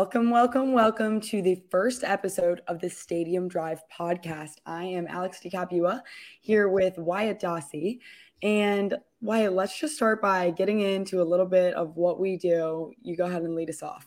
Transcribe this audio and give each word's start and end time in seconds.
Welcome, 0.00 0.30
welcome, 0.30 0.72
welcome 0.72 1.20
to 1.22 1.42
the 1.42 1.60
first 1.72 2.04
episode 2.04 2.62
of 2.68 2.78
the 2.78 2.88
Stadium 2.88 3.48
Drive 3.48 3.82
podcast. 3.92 4.52
I 4.64 4.84
am 4.84 5.08
Alex 5.08 5.40
DiCapua 5.44 6.02
here 6.40 6.68
with 6.68 6.96
Wyatt 6.98 7.40
Dossie. 7.40 7.98
And 8.40 8.96
Wyatt, 9.20 9.54
let's 9.54 9.76
just 9.76 9.96
start 9.96 10.22
by 10.22 10.50
getting 10.50 10.82
into 10.82 11.20
a 11.20 11.24
little 11.24 11.46
bit 11.46 11.74
of 11.74 11.96
what 11.96 12.20
we 12.20 12.36
do. 12.36 12.92
You 13.02 13.16
go 13.16 13.24
ahead 13.24 13.42
and 13.42 13.56
lead 13.56 13.70
us 13.70 13.82
off. 13.82 14.06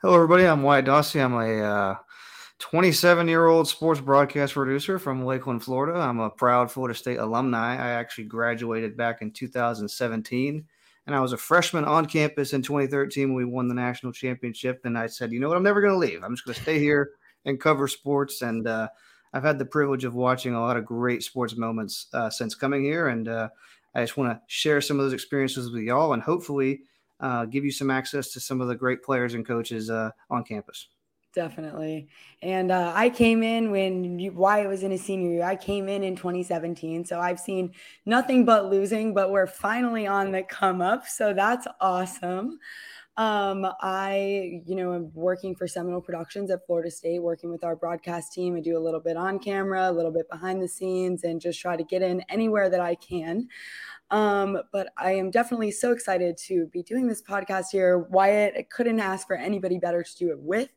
Hello, 0.00 0.14
everybody. 0.14 0.44
I'm 0.44 0.62
Wyatt 0.62 0.86
Dossie. 0.86 1.22
I'm 1.22 1.34
a 1.34 2.00
27 2.58 3.26
uh, 3.26 3.30
year 3.30 3.48
old 3.48 3.68
sports 3.68 4.00
broadcast 4.00 4.54
producer 4.54 4.98
from 4.98 5.26
Lakeland, 5.26 5.62
Florida. 5.62 6.00
I'm 6.00 6.20
a 6.20 6.30
proud 6.30 6.72
Florida 6.72 6.98
State 6.98 7.18
alumni. 7.18 7.74
I 7.74 7.90
actually 7.90 8.24
graduated 8.24 8.96
back 8.96 9.20
in 9.20 9.32
2017 9.32 10.64
and 11.08 11.16
I 11.16 11.20
was 11.20 11.32
a 11.32 11.38
freshman 11.38 11.86
on 11.86 12.04
campus 12.04 12.52
in 12.52 12.60
2013 12.60 13.32
when 13.32 13.34
we 13.34 13.50
won 13.50 13.66
the 13.66 13.72
national 13.72 14.12
championship. 14.12 14.82
And 14.84 14.98
I 14.98 15.06
said, 15.06 15.32
you 15.32 15.40
know 15.40 15.48
what, 15.48 15.56
I'm 15.56 15.62
never 15.62 15.80
going 15.80 15.94
to 15.94 15.98
leave. 15.98 16.22
I'm 16.22 16.34
just 16.34 16.44
going 16.44 16.54
to 16.54 16.60
stay 16.60 16.78
here 16.78 17.12
and 17.46 17.58
cover 17.58 17.88
sports. 17.88 18.42
And 18.42 18.68
uh, 18.68 18.88
I've 19.32 19.42
had 19.42 19.58
the 19.58 19.64
privilege 19.64 20.04
of 20.04 20.14
watching 20.14 20.52
a 20.52 20.60
lot 20.60 20.76
of 20.76 20.84
great 20.84 21.22
sports 21.22 21.56
moments 21.56 22.08
uh, 22.12 22.28
since 22.28 22.54
coming 22.54 22.84
here. 22.84 23.08
And 23.08 23.26
uh, 23.26 23.48
I 23.94 24.02
just 24.02 24.18
want 24.18 24.32
to 24.32 24.42
share 24.48 24.82
some 24.82 25.00
of 25.00 25.06
those 25.06 25.14
experiences 25.14 25.72
with 25.72 25.82
y'all 25.82 26.12
and 26.12 26.22
hopefully 26.22 26.82
uh, 27.20 27.46
give 27.46 27.64
you 27.64 27.72
some 27.72 27.90
access 27.90 28.30
to 28.32 28.40
some 28.40 28.60
of 28.60 28.68
the 28.68 28.76
great 28.76 29.02
players 29.02 29.32
and 29.32 29.46
coaches 29.46 29.88
uh, 29.88 30.10
on 30.28 30.44
campus. 30.44 30.88
Definitely. 31.38 32.08
And 32.42 32.72
uh, 32.72 32.92
I 32.96 33.10
came 33.10 33.44
in 33.44 33.70
when 33.70 34.34
Wyatt 34.34 34.66
was 34.66 34.82
in 34.82 34.90
his 34.90 35.04
senior 35.04 35.30
year. 35.30 35.44
I 35.44 35.54
came 35.54 35.88
in 35.88 36.02
in 36.02 36.16
2017. 36.16 37.04
So 37.04 37.20
I've 37.20 37.38
seen 37.38 37.74
nothing 38.04 38.44
but 38.44 38.68
losing, 38.68 39.14
but 39.14 39.30
we're 39.30 39.46
finally 39.46 40.04
on 40.04 40.32
the 40.32 40.42
come 40.42 40.80
up. 40.80 41.06
So 41.06 41.32
that's 41.32 41.68
awesome. 41.80 42.58
Um, 43.16 43.64
I, 43.80 44.62
you 44.66 44.74
know, 44.74 44.94
am 44.94 45.12
working 45.14 45.54
for 45.54 45.68
Seminole 45.68 46.00
Productions 46.00 46.50
at 46.50 46.66
Florida 46.66 46.90
State, 46.90 47.22
working 47.22 47.52
with 47.52 47.62
our 47.62 47.76
broadcast 47.76 48.32
team. 48.32 48.56
I 48.56 48.60
do 48.60 48.76
a 48.76 48.82
little 48.82 48.98
bit 48.98 49.16
on 49.16 49.38
camera, 49.38 49.88
a 49.88 49.92
little 49.92 50.10
bit 50.10 50.28
behind 50.28 50.60
the 50.60 50.66
scenes, 50.66 51.22
and 51.22 51.40
just 51.40 51.60
try 51.60 51.76
to 51.76 51.84
get 51.84 52.02
in 52.02 52.20
anywhere 52.28 52.68
that 52.68 52.80
I 52.80 52.96
can. 52.96 53.46
Um, 54.10 54.58
but 54.72 54.88
I 54.96 55.12
am 55.12 55.30
definitely 55.30 55.70
so 55.70 55.92
excited 55.92 56.36
to 56.48 56.66
be 56.72 56.82
doing 56.82 57.06
this 57.06 57.22
podcast 57.22 57.66
here. 57.70 57.98
Wyatt, 58.10 58.54
I 58.56 58.62
couldn't 58.62 58.98
ask 58.98 59.28
for 59.28 59.36
anybody 59.36 59.78
better 59.78 60.02
to 60.02 60.16
do 60.16 60.30
it 60.30 60.40
with. 60.40 60.70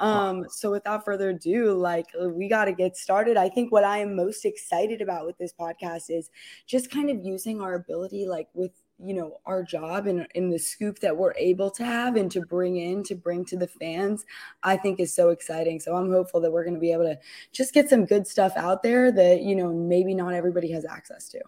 Um, 0.00 0.46
so 0.48 0.70
without 0.70 1.04
further 1.04 1.30
ado, 1.30 1.74
like 1.74 2.06
uh, 2.20 2.28
we 2.28 2.48
got 2.48 2.64
to 2.64 2.72
get 2.72 2.96
started. 2.96 3.36
I 3.36 3.48
think 3.48 3.70
what 3.70 3.84
I 3.84 3.98
am 3.98 4.16
most 4.16 4.44
excited 4.44 5.02
about 5.02 5.26
with 5.26 5.36
this 5.38 5.52
podcast 5.52 6.04
is 6.08 6.30
just 6.66 6.90
kind 6.90 7.10
of 7.10 7.22
using 7.22 7.60
our 7.60 7.74
ability, 7.74 8.26
like 8.26 8.48
with 8.54 8.72
you 9.02 9.14
know 9.14 9.38
our 9.46 9.62
job 9.62 10.06
and 10.06 10.26
in 10.34 10.50
the 10.50 10.58
scoop 10.58 10.98
that 10.98 11.16
we're 11.16 11.34
able 11.34 11.70
to 11.70 11.84
have 11.84 12.16
and 12.16 12.30
to 12.30 12.40
bring 12.42 12.76
in 12.76 13.02
to 13.02 13.14
bring 13.14 13.44
to 13.46 13.56
the 13.56 13.66
fans 13.66 14.26
i 14.62 14.76
think 14.76 15.00
is 15.00 15.14
so 15.14 15.30
exciting. 15.30 15.80
So 15.80 15.96
i'm 15.96 16.10
hopeful 16.10 16.40
that 16.40 16.50
we're 16.50 16.64
going 16.64 16.74
to 16.74 16.80
be 16.80 16.92
able 16.92 17.04
to 17.04 17.18
just 17.52 17.72
get 17.72 17.88
some 17.88 18.04
good 18.04 18.26
stuff 18.26 18.52
out 18.56 18.82
there 18.82 19.10
that 19.12 19.40
you 19.40 19.56
know 19.56 19.72
maybe 19.72 20.14
not 20.14 20.34
everybody 20.34 20.70
has 20.72 20.84
access 20.84 21.28
to. 21.30 21.40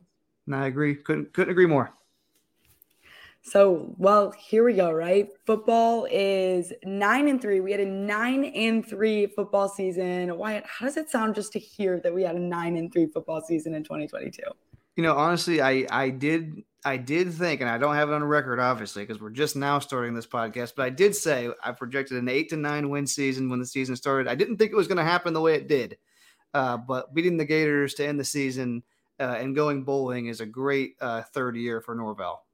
No, 0.46 0.56
i 0.58 0.66
agree. 0.66 0.94
Couldn't 0.94 1.32
couldn't 1.32 1.50
agree 1.50 1.66
more 1.66 1.92
so, 3.44 3.92
well, 3.98 4.32
here 4.38 4.64
we 4.64 4.74
go, 4.74 4.92
right? 4.92 5.28
Football 5.46 6.06
is 6.10 6.72
nine 6.84 7.26
and 7.26 7.42
three. 7.42 7.60
We 7.60 7.72
had 7.72 7.80
a 7.80 7.86
nine 7.86 8.44
and 8.44 8.86
three 8.86 9.26
football 9.26 9.68
season. 9.68 10.36
Wyatt, 10.36 10.64
how 10.64 10.86
does 10.86 10.96
it 10.96 11.10
sound 11.10 11.34
just 11.34 11.52
to 11.52 11.58
hear 11.58 12.00
that 12.04 12.14
we 12.14 12.22
had 12.22 12.36
a 12.36 12.40
nine 12.40 12.76
and 12.76 12.92
three 12.92 13.06
football 13.06 13.40
season 13.40 13.74
in 13.74 13.82
2022? 13.82 14.42
You 14.94 15.02
know, 15.02 15.16
honestly, 15.16 15.60
I 15.60 15.86
I 15.90 16.10
did 16.10 16.62
I 16.84 16.98
did 16.98 17.32
think, 17.34 17.60
and 17.60 17.68
I 17.68 17.78
don't 17.78 17.96
have 17.96 18.10
it 18.10 18.14
on 18.14 18.22
record, 18.22 18.60
obviously, 18.60 19.02
because 19.02 19.20
we're 19.20 19.30
just 19.30 19.56
now 19.56 19.80
starting 19.80 20.14
this 20.14 20.26
podcast, 20.26 20.74
but 20.76 20.84
I 20.84 20.90
did 20.90 21.16
say 21.16 21.50
I 21.64 21.72
projected 21.72 22.18
an 22.18 22.28
eight 22.28 22.48
to 22.50 22.56
nine 22.56 22.90
win 22.90 23.08
season 23.08 23.48
when 23.48 23.58
the 23.58 23.66
season 23.66 23.96
started. 23.96 24.30
I 24.30 24.36
didn't 24.36 24.58
think 24.58 24.70
it 24.70 24.76
was 24.76 24.86
going 24.86 24.98
to 24.98 25.04
happen 25.04 25.34
the 25.34 25.40
way 25.40 25.54
it 25.54 25.66
did, 25.66 25.98
uh, 26.54 26.76
but 26.76 27.12
beating 27.12 27.38
the 27.38 27.44
Gators 27.44 27.94
to 27.94 28.06
end 28.06 28.20
the 28.20 28.24
season 28.24 28.84
uh, 29.18 29.36
and 29.38 29.56
going 29.56 29.82
bowling 29.82 30.26
is 30.26 30.40
a 30.40 30.46
great 30.46 30.94
uh, 31.00 31.22
third 31.34 31.56
year 31.56 31.80
for 31.80 31.96
Norvell. 31.96 32.44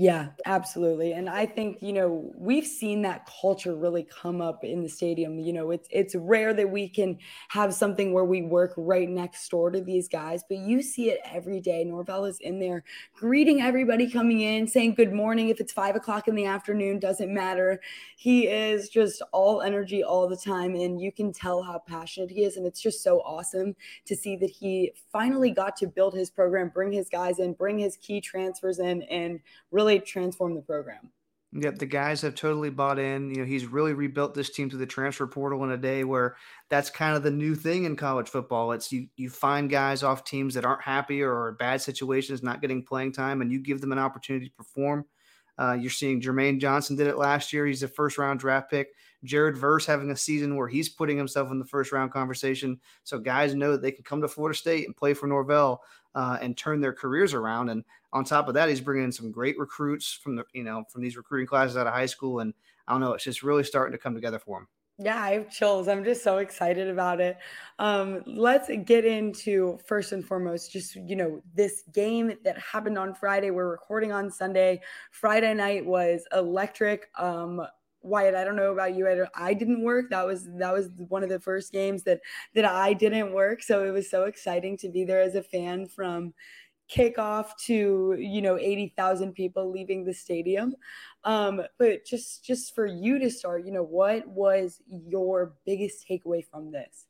Yeah, 0.00 0.28
absolutely. 0.46 1.12
And 1.14 1.28
I 1.28 1.44
think, 1.44 1.78
you 1.82 1.92
know, 1.92 2.30
we've 2.36 2.64
seen 2.68 3.02
that 3.02 3.28
culture 3.40 3.74
really 3.74 4.04
come 4.04 4.40
up 4.40 4.62
in 4.62 4.80
the 4.80 4.88
stadium. 4.88 5.40
You 5.40 5.52
know, 5.52 5.72
it's 5.72 5.88
it's 5.90 6.14
rare 6.14 6.54
that 6.54 6.70
we 6.70 6.88
can 6.88 7.18
have 7.48 7.74
something 7.74 8.12
where 8.12 8.24
we 8.24 8.42
work 8.42 8.74
right 8.76 9.08
next 9.08 9.48
door 9.48 9.72
to 9.72 9.80
these 9.80 10.06
guys, 10.06 10.44
but 10.48 10.58
you 10.58 10.82
see 10.82 11.10
it 11.10 11.18
every 11.24 11.60
day. 11.60 11.82
Norvell 11.82 12.26
is 12.26 12.38
in 12.38 12.60
there 12.60 12.84
greeting 13.12 13.60
everybody 13.60 14.08
coming 14.08 14.40
in, 14.40 14.68
saying 14.68 14.94
good 14.94 15.12
morning. 15.12 15.48
If 15.48 15.58
it's 15.58 15.72
five 15.72 15.96
o'clock 15.96 16.28
in 16.28 16.36
the 16.36 16.46
afternoon, 16.46 17.00
doesn't 17.00 17.34
matter. 17.34 17.80
He 18.16 18.46
is 18.46 18.88
just 18.88 19.20
all 19.32 19.62
energy 19.62 20.04
all 20.04 20.28
the 20.28 20.36
time. 20.36 20.76
And 20.76 21.00
you 21.00 21.10
can 21.10 21.32
tell 21.32 21.60
how 21.60 21.80
passionate 21.88 22.30
he 22.30 22.44
is. 22.44 22.56
And 22.56 22.64
it's 22.66 22.80
just 22.80 23.02
so 23.02 23.18
awesome 23.22 23.74
to 24.04 24.14
see 24.14 24.36
that 24.36 24.50
he 24.50 24.92
finally 25.10 25.50
got 25.50 25.74
to 25.78 25.88
build 25.88 26.14
his 26.14 26.30
program, 26.30 26.68
bring 26.68 26.92
his 26.92 27.08
guys 27.08 27.40
in, 27.40 27.52
bring 27.54 27.80
his 27.80 27.96
key 27.96 28.20
transfers 28.20 28.78
in, 28.78 29.02
and 29.02 29.40
really 29.72 29.87
really 29.88 30.00
transform 30.00 30.54
the 30.54 30.60
program. 30.60 31.10
Yep, 31.52 31.78
the 31.78 31.86
guys 31.86 32.20
have 32.20 32.34
totally 32.34 32.68
bought 32.68 32.98
in. 32.98 33.30
You 33.30 33.38
know, 33.38 33.44
he's 33.46 33.64
really 33.64 33.94
rebuilt 33.94 34.34
this 34.34 34.50
team 34.50 34.68
through 34.68 34.80
the 34.80 34.86
transfer 34.86 35.26
portal 35.26 35.64
in 35.64 35.70
a 35.70 35.78
day 35.78 36.04
where 36.04 36.36
that's 36.68 36.90
kind 36.90 37.16
of 37.16 37.22
the 37.22 37.30
new 37.30 37.54
thing 37.54 37.84
in 37.84 37.96
college 37.96 38.28
football. 38.28 38.72
It's 38.72 38.92
you 38.92 39.08
you 39.16 39.30
find 39.30 39.70
guys 39.70 40.02
off 40.02 40.24
teams 40.24 40.54
that 40.54 40.66
aren't 40.66 40.82
happy 40.82 41.22
or 41.22 41.52
bad 41.52 41.80
situations, 41.80 42.42
not 42.42 42.60
getting 42.60 42.84
playing 42.84 43.12
time, 43.12 43.40
and 43.40 43.50
you 43.50 43.60
give 43.60 43.80
them 43.80 43.92
an 43.92 43.98
opportunity 43.98 44.46
to 44.46 44.52
perform. 44.52 45.06
Uh, 45.58 45.72
you're 45.72 45.90
seeing 45.90 46.20
Jermaine 46.20 46.60
Johnson 46.60 46.96
did 46.96 47.06
it 47.06 47.16
last 47.16 47.52
year. 47.54 47.64
He's 47.64 47.82
a 47.82 47.88
first 47.88 48.18
round 48.18 48.40
draft 48.40 48.70
pick. 48.70 48.88
Jared 49.24 49.56
Verse 49.56 49.84
having 49.84 50.10
a 50.10 50.16
season 50.16 50.56
where 50.56 50.68
he's 50.68 50.88
putting 50.88 51.16
himself 51.16 51.50
in 51.50 51.58
the 51.58 51.64
first 51.64 51.92
round 51.92 52.12
conversation. 52.12 52.80
So 53.04 53.18
guys 53.18 53.54
know 53.54 53.72
that 53.72 53.82
they 53.82 53.92
can 53.92 54.04
come 54.04 54.20
to 54.22 54.28
Florida 54.28 54.56
State 54.56 54.86
and 54.86 54.96
play 54.96 55.14
for 55.14 55.26
Norvell 55.26 55.82
uh, 56.14 56.38
and 56.40 56.56
turn 56.56 56.80
their 56.80 56.92
careers 56.92 57.34
around. 57.34 57.68
And 57.68 57.84
on 58.12 58.24
top 58.24 58.48
of 58.48 58.54
that, 58.54 58.68
he's 58.68 58.80
bringing 58.80 59.04
in 59.04 59.12
some 59.12 59.30
great 59.30 59.58
recruits 59.58 60.12
from 60.12 60.36
the 60.36 60.44
you 60.52 60.64
know 60.64 60.84
from 60.90 61.02
these 61.02 61.16
recruiting 61.16 61.46
classes 61.46 61.76
out 61.76 61.86
of 61.86 61.94
high 61.94 62.06
school. 62.06 62.40
And 62.40 62.54
I 62.86 62.92
don't 62.92 63.00
know, 63.00 63.12
it's 63.12 63.24
just 63.24 63.42
really 63.42 63.64
starting 63.64 63.92
to 63.92 63.98
come 63.98 64.14
together 64.14 64.38
for 64.38 64.58
him. 64.58 64.68
Yeah, 65.00 65.22
I 65.22 65.34
have 65.34 65.48
chills. 65.48 65.86
I'm 65.86 66.02
just 66.02 66.24
so 66.24 66.38
excited 66.38 66.88
about 66.88 67.20
it. 67.20 67.38
Um, 67.78 68.24
let's 68.26 68.68
get 68.84 69.04
into 69.04 69.78
first 69.86 70.10
and 70.10 70.24
foremost, 70.24 70.72
just 70.72 70.96
you 70.96 71.14
know, 71.14 71.40
this 71.54 71.84
game 71.94 72.32
that 72.42 72.58
happened 72.58 72.98
on 72.98 73.14
Friday. 73.14 73.52
We're 73.52 73.70
recording 73.70 74.10
on 74.10 74.28
Sunday. 74.28 74.82
Friday 75.12 75.54
night 75.54 75.86
was 75.86 76.26
electric. 76.32 77.10
Um, 77.16 77.64
Wyatt, 78.08 78.34
I 78.34 78.44
don't 78.44 78.56
know 78.56 78.72
about 78.72 78.94
you. 78.94 79.06
I, 79.08 79.48
I 79.50 79.54
didn't 79.54 79.82
work. 79.82 80.10
That 80.10 80.26
was 80.26 80.48
that 80.58 80.72
was 80.72 80.90
one 80.96 81.22
of 81.22 81.28
the 81.28 81.40
first 81.40 81.72
games 81.72 82.02
that 82.04 82.20
that 82.54 82.64
I 82.64 82.92
didn't 82.92 83.32
work. 83.32 83.62
So 83.62 83.84
it 83.84 83.90
was 83.90 84.10
so 84.10 84.24
exciting 84.24 84.76
to 84.78 84.88
be 84.88 85.04
there 85.04 85.20
as 85.20 85.34
a 85.34 85.42
fan 85.42 85.86
from 85.86 86.34
kickoff 86.90 87.50
to 87.66 88.16
you 88.18 88.40
know 88.40 88.58
80,000 88.58 89.32
people 89.32 89.70
leaving 89.70 90.04
the 90.04 90.14
stadium. 90.14 90.74
Um, 91.24 91.62
but 91.78 92.04
just 92.04 92.44
just 92.44 92.74
for 92.74 92.86
you 92.86 93.18
to 93.18 93.30
start, 93.30 93.66
you 93.66 93.72
know, 93.72 93.84
what 93.84 94.26
was 94.26 94.80
your 94.88 95.54
biggest 95.66 96.06
takeaway 96.08 96.44
from 96.44 96.72
this? 96.72 97.06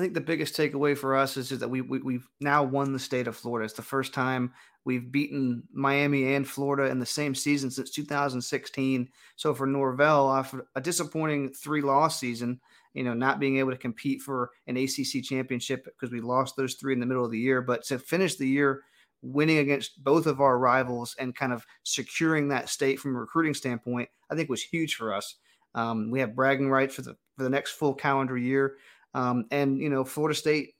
I 0.00 0.02
think 0.02 0.14
the 0.14 0.20
biggest 0.22 0.56
takeaway 0.56 0.96
for 0.96 1.14
us 1.14 1.36
is, 1.36 1.52
is 1.52 1.58
that 1.58 1.68
we, 1.68 1.82
we 1.82 2.14
have 2.14 2.26
now 2.40 2.62
won 2.62 2.94
the 2.94 2.98
state 2.98 3.28
of 3.28 3.36
Florida. 3.36 3.66
It's 3.66 3.74
the 3.74 3.82
first 3.82 4.14
time 4.14 4.50
we've 4.86 5.12
beaten 5.12 5.62
Miami 5.74 6.34
and 6.34 6.48
Florida 6.48 6.90
in 6.90 6.98
the 6.98 7.04
same 7.04 7.34
season 7.34 7.70
since 7.70 7.90
2016. 7.90 9.10
So 9.36 9.52
for 9.52 9.66
Norvell, 9.66 10.26
off 10.26 10.54
a 10.74 10.80
disappointing 10.80 11.52
three 11.52 11.82
loss 11.82 12.18
season, 12.18 12.60
you 12.94 13.04
know, 13.04 13.12
not 13.12 13.40
being 13.40 13.58
able 13.58 13.72
to 13.72 13.76
compete 13.76 14.22
for 14.22 14.52
an 14.68 14.78
ACC 14.78 15.22
championship 15.22 15.84
because 15.84 16.10
we 16.10 16.22
lost 16.22 16.56
those 16.56 16.76
three 16.76 16.94
in 16.94 17.00
the 17.00 17.04
middle 17.04 17.26
of 17.26 17.30
the 17.30 17.38
year, 17.38 17.60
but 17.60 17.84
to 17.84 17.98
finish 17.98 18.36
the 18.36 18.48
year 18.48 18.80
winning 19.20 19.58
against 19.58 20.02
both 20.02 20.24
of 20.24 20.40
our 20.40 20.58
rivals 20.58 21.14
and 21.18 21.36
kind 21.36 21.52
of 21.52 21.66
securing 21.82 22.48
that 22.48 22.70
state 22.70 22.98
from 22.98 23.14
a 23.14 23.18
recruiting 23.20 23.52
standpoint, 23.52 24.08
I 24.30 24.34
think 24.34 24.48
was 24.48 24.62
huge 24.62 24.94
for 24.94 25.12
us. 25.12 25.36
Um, 25.74 26.10
we 26.10 26.20
have 26.20 26.34
bragging 26.34 26.70
rights 26.70 26.94
for 26.94 27.02
the 27.02 27.16
for 27.40 27.44
the 27.44 27.50
next 27.50 27.72
full 27.72 27.94
calendar 27.94 28.36
year, 28.36 28.76
um, 29.14 29.46
and 29.50 29.80
you 29.80 29.88
know 29.88 30.04
Florida 30.04 30.34
State 30.34 30.74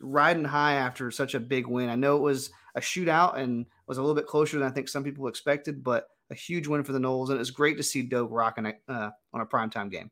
riding 0.00 0.44
high 0.44 0.74
after 0.74 1.10
such 1.10 1.34
a 1.34 1.40
big 1.40 1.66
win. 1.66 1.88
I 1.88 1.96
know 1.96 2.16
it 2.16 2.22
was 2.22 2.50
a 2.74 2.80
shootout 2.80 3.38
and 3.38 3.66
was 3.86 3.98
a 3.98 4.02
little 4.02 4.14
bit 4.14 4.26
closer 4.26 4.58
than 4.58 4.68
I 4.68 4.70
think 4.70 4.88
some 4.88 5.04
people 5.04 5.28
expected, 5.28 5.82
but 5.82 6.08
a 6.30 6.34
huge 6.34 6.66
win 6.66 6.84
for 6.84 6.92
the 6.92 6.98
Noles, 6.98 7.30
and 7.30 7.40
it's 7.40 7.50
great 7.50 7.76
to 7.76 7.82
see 7.82 8.02
Doak 8.02 8.28
rocking 8.30 8.66
it 8.66 8.82
uh, 8.88 9.10
on 9.32 9.40
a 9.40 9.46
primetime 9.46 9.90
game. 9.90 10.10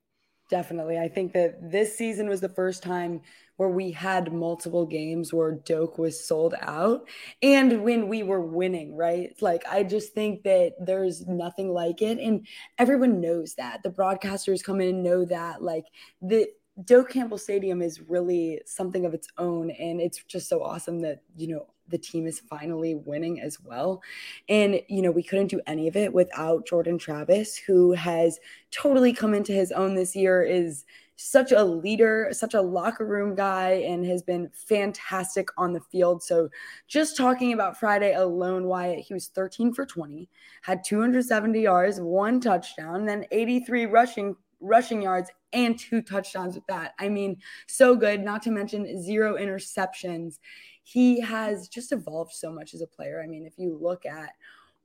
Definitely. 0.51 0.99
I 0.99 1.09
think 1.09 1.33
that 1.33 1.71
this 1.71 1.97
season 1.97 2.29
was 2.29 2.41
the 2.41 2.51
first 2.51 2.83
time 2.83 3.23
where 3.57 3.71
we 3.71 3.91
had 3.91 4.33
multiple 4.33 4.85
games 4.85 5.33
where 5.33 5.53
Doak 5.53 5.97
was 5.97 6.27
sold 6.27 6.55
out 6.61 7.09
and 7.43 7.83
when 7.83 8.09
we 8.09 8.23
were 8.23 8.41
winning, 8.41 8.97
right? 8.97 9.31
Like, 9.41 9.65
I 9.67 9.85
just 9.85 10.13
think 10.13 10.43
that 10.43 10.75
there's 10.79 11.27
nothing 11.27 11.73
like 11.73 12.03
it. 12.03 12.19
And 12.19 12.47
everyone 12.79 13.21
knows 13.21 13.55
that. 13.55 13.83
The 13.83 13.91
broadcasters 13.91 14.63
come 14.63 14.81
in 14.81 14.89
and 14.89 15.03
know 15.03 15.25
that. 15.25 15.63
Like, 15.63 15.87
the 16.21 16.49
Doak 16.83 17.11
Campbell 17.11 17.39
Stadium 17.39 17.81
is 17.83 18.01
really 18.01 18.61
something 18.67 19.07
of 19.07 19.15
its 19.15 19.29
own. 19.39 19.71
And 19.71 20.01
it's 20.01 20.23
just 20.25 20.49
so 20.49 20.63
awesome 20.63 21.01
that, 21.01 21.21
you 21.37 21.49
know, 21.49 21.67
the 21.89 21.99
team 21.99 22.27
is 22.27 22.41
finally 22.41 22.95
winning 22.95 23.41
as 23.41 23.61
well. 23.61 24.03
And, 24.49 24.81
you 24.89 25.03
know, 25.03 25.11
we 25.11 25.23
couldn't 25.23 25.49
do 25.49 25.61
any 25.67 25.87
of 25.87 25.97
it 25.97 26.13
without 26.13 26.67
Jordan 26.67 26.99
Travis, 26.99 27.57
who 27.57 27.93
has 27.93 28.41
totally 28.71 29.13
come 29.13 29.35
into 29.35 29.53
his 29.53 29.71
own 29.71 29.95
this 29.95 30.17
year, 30.17 30.43
is 30.43 30.85
such 31.17 31.53
a 31.53 31.63
leader, 31.63 32.29
such 32.33 32.55
a 32.55 32.61
locker 32.61 33.07
room 33.07 33.35
guy, 33.37 33.71
and 33.87 34.05
has 34.05 34.23
been 34.23 34.51
fantastic 34.53 35.49
on 35.57 35.73
the 35.73 35.81
field. 35.81 36.23
So, 36.23 36.49
just 36.89 37.17
talking 37.17 37.53
about 37.53 37.79
Friday 37.79 38.15
alone, 38.15 38.65
Wyatt, 38.65 39.01
he 39.01 39.15
was 39.15 39.29
13 39.29 39.73
for 39.75 39.87
20, 39.87 40.29
had 40.63 40.83
270 40.83 41.61
yards, 41.61 42.01
one 42.01 42.41
touchdown, 42.41 43.05
then 43.05 43.27
83 43.31 43.87
rushing 43.87 44.35
rushing 44.65 45.03
yards 45.03 45.31
and 45.53 45.79
two 45.79 46.03
touchdowns 46.03 46.55
with 46.55 46.67
that. 46.67 46.95
I 46.99 47.09
mean, 47.09 47.37
so 47.69 47.95
good, 47.95 48.23
not 48.23 48.43
to 48.43 48.51
mention 48.51 49.03
zero 49.03 49.37
interceptions. 49.37 50.39
He 50.83 51.21
has 51.21 51.69
just 51.69 51.93
evolved 51.93 52.33
so 52.33 52.51
much 52.51 52.75
as 52.75 52.81
a 52.81 52.87
player. 52.87 53.23
I 53.23 53.27
mean, 53.27 53.47
if 53.47 53.55
you 53.59 53.79
look 53.81 54.05
at 54.07 54.31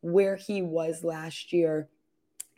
where 0.02 0.36
he 0.36 0.62
was 0.62 1.04
last 1.04 1.52
year, 1.52 1.90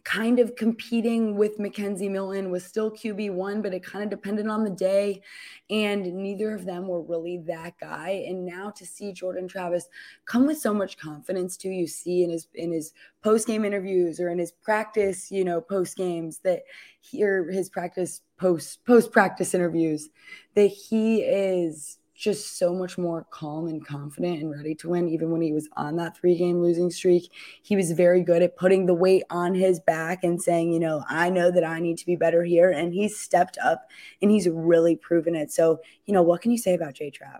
kind 0.03 0.39
of 0.39 0.55
competing 0.55 1.35
with 1.35 1.57
McKenzie 1.59 2.09
Milton 2.09 2.49
was 2.51 2.65
still 2.65 2.91
QB1, 2.91 3.61
but 3.61 3.73
it 3.73 3.83
kind 3.83 4.03
of 4.03 4.09
depended 4.09 4.47
on 4.47 4.63
the 4.63 4.69
day. 4.69 5.21
And 5.69 6.03
neither 6.15 6.53
of 6.53 6.65
them 6.65 6.87
were 6.87 7.01
really 7.01 7.37
that 7.47 7.77
guy. 7.79 8.23
And 8.27 8.45
now 8.45 8.71
to 8.71 8.85
see 8.85 9.13
Jordan 9.13 9.47
Travis 9.47 9.87
come 10.25 10.47
with 10.47 10.59
so 10.59 10.73
much 10.73 10.97
confidence 10.97 11.57
too, 11.57 11.69
you 11.69 11.87
see 11.87 12.23
in 12.23 12.29
his 12.29 12.47
in 12.55 12.71
his 12.71 12.93
post-game 13.23 13.65
interviews 13.65 14.19
or 14.19 14.29
in 14.29 14.39
his 14.39 14.51
practice, 14.51 15.31
you 15.31 15.45
know, 15.45 15.61
post 15.61 15.95
games 15.95 16.39
that 16.39 16.63
here 16.99 17.49
his 17.51 17.69
practice 17.69 18.21
post 18.37 18.83
post 18.85 19.11
practice 19.11 19.53
interviews 19.53 20.09
that 20.55 20.67
he 20.67 21.21
is 21.21 21.97
just 22.21 22.59
so 22.59 22.71
much 22.71 22.99
more 22.99 23.25
calm 23.31 23.67
and 23.67 23.83
confident 23.83 24.41
and 24.41 24.51
ready 24.51 24.75
to 24.75 24.89
win. 24.89 25.09
Even 25.09 25.31
when 25.31 25.41
he 25.41 25.51
was 25.51 25.67
on 25.75 25.95
that 25.95 26.15
three 26.15 26.37
game 26.37 26.61
losing 26.61 26.91
streak, 26.91 27.31
he 27.63 27.75
was 27.75 27.91
very 27.91 28.21
good 28.21 28.43
at 28.43 28.55
putting 28.55 28.85
the 28.85 28.93
weight 28.93 29.23
on 29.31 29.55
his 29.55 29.79
back 29.79 30.23
and 30.23 30.39
saying, 30.39 30.71
you 30.71 30.79
know, 30.79 31.03
I 31.09 31.31
know 31.31 31.49
that 31.49 31.63
I 31.63 31.79
need 31.79 31.97
to 31.97 32.05
be 32.05 32.15
better 32.15 32.43
here. 32.43 32.69
And 32.69 32.93
he's 32.93 33.19
stepped 33.19 33.57
up 33.57 33.87
and 34.21 34.29
he's 34.29 34.47
really 34.47 34.95
proven 34.95 35.35
it. 35.35 35.51
So, 35.51 35.79
you 36.05 36.13
know, 36.13 36.21
what 36.21 36.41
can 36.41 36.51
you 36.51 36.59
say 36.59 36.75
about 36.75 36.93
Jay 36.93 37.09
Trav? 37.09 37.39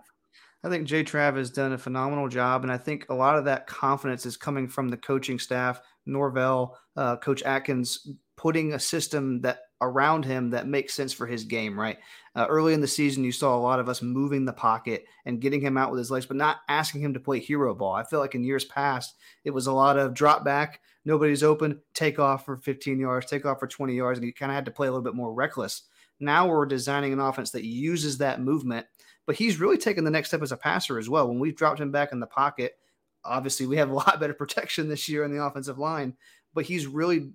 I 0.64 0.68
think 0.68 0.88
Jay 0.88 1.04
Trav 1.04 1.36
has 1.36 1.50
done 1.50 1.72
a 1.72 1.78
phenomenal 1.78 2.28
job. 2.28 2.64
And 2.64 2.72
I 2.72 2.76
think 2.76 3.06
a 3.08 3.14
lot 3.14 3.38
of 3.38 3.44
that 3.44 3.68
confidence 3.68 4.26
is 4.26 4.36
coming 4.36 4.66
from 4.66 4.88
the 4.88 4.96
coaching 4.96 5.38
staff, 5.38 5.80
Norvell, 6.06 6.76
uh, 6.96 7.16
Coach 7.18 7.44
Atkins, 7.44 8.08
putting 8.36 8.72
a 8.72 8.80
system 8.80 9.40
that 9.42 9.60
around 9.80 10.24
him 10.24 10.50
that 10.50 10.66
makes 10.66 10.94
sense 10.94 11.12
for 11.12 11.26
his 11.26 11.44
game, 11.44 11.78
right? 11.78 11.98
Uh, 12.34 12.46
early 12.48 12.72
in 12.72 12.80
the 12.80 12.88
season, 12.88 13.24
you 13.24 13.32
saw 13.32 13.54
a 13.54 13.60
lot 13.60 13.78
of 13.78 13.88
us 13.88 14.00
moving 14.00 14.44
the 14.44 14.52
pocket 14.52 15.04
and 15.26 15.40
getting 15.40 15.60
him 15.60 15.76
out 15.76 15.90
with 15.90 15.98
his 15.98 16.10
legs, 16.10 16.24
but 16.24 16.36
not 16.36 16.60
asking 16.68 17.02
him 17.02 17.12
to 17.12 17.20
play 17.20 17.38
hero 17.38 17.74
ball. 17.74 17.92
I 17.92 18.04
feel 18.04 18.20
like 18.20 18.34
in 18.34 18.42
years 18.42 18.64
past, 18.64 19.16
it 19.44 19.50
was 19.50 19.66
a 19.66 19.72
lot 19.72 19.98
of 19.98 20.14
drop 20.14 20.42
back, 20.42 20.80
nobody's 21.04 21.42
open, 21.42 21.80
take 21.92 22.18
off 22.18 22.46
for 22.46 22.56
15 22.56 22.98
yards, 22.98 23.26
take 23.26 23.44
off 23.44 23.60
for 23.60 23.66
20 23.66 23.94
yards, 23.94 24.18
and 24.18 24.26
you 24.26 24.32
kind 24.32 24.50
of 24.50 24.54
had 24.56 24.64
to 24.64 24.70
play 24.70 24.88
a 24.88 24.90
little 24.90 25.04
bit 25.04 25.14
more 25.14 25.34
reckless. 25.34 25.82
Now 26.20 26.48
we're 26.48 26.64
designing 26.64 27.12
an 27.12 27.20
offense 27.20 27.50
that 27.50 27.64
uses 27.64 28.16
that 28.18 28.40
movement, 28.40 28.86
but 29.26 29.36
he's 29.36 29.60
really 29.60 29.78
taken 29.78 30.04
the 30.04 30.10
next 30.10 30.28
step 30.28 30.42
as 30.42 30.52
a 30.52 30.56
passer 30.56 30.98
as 30.98 31.10
well. 31.10 31.28
When 31.28 31.38
we've 31.38 31.56
dropped 31.56 31.80
him 31.80 31.90
back 31.90 32.12
in 32.12 32.20
the 32.20 32.26
pocket, 32.26 32.78
obviously 33.24 33.66
we 33.66 33.76
have 33.76 33.90
a 33.90 33.94
lot 33.94 34.20
better 34.20 34.34
protection 34.34 34.88
this 34.88 35.06
year 35.06 35.24
in 35.24 35.32
the 35.32 35.44
offensive 35.44 35.78
line, 35.78 36.16
but 36.54 36.64
he's 36.64 36.86
really 36.86 37.32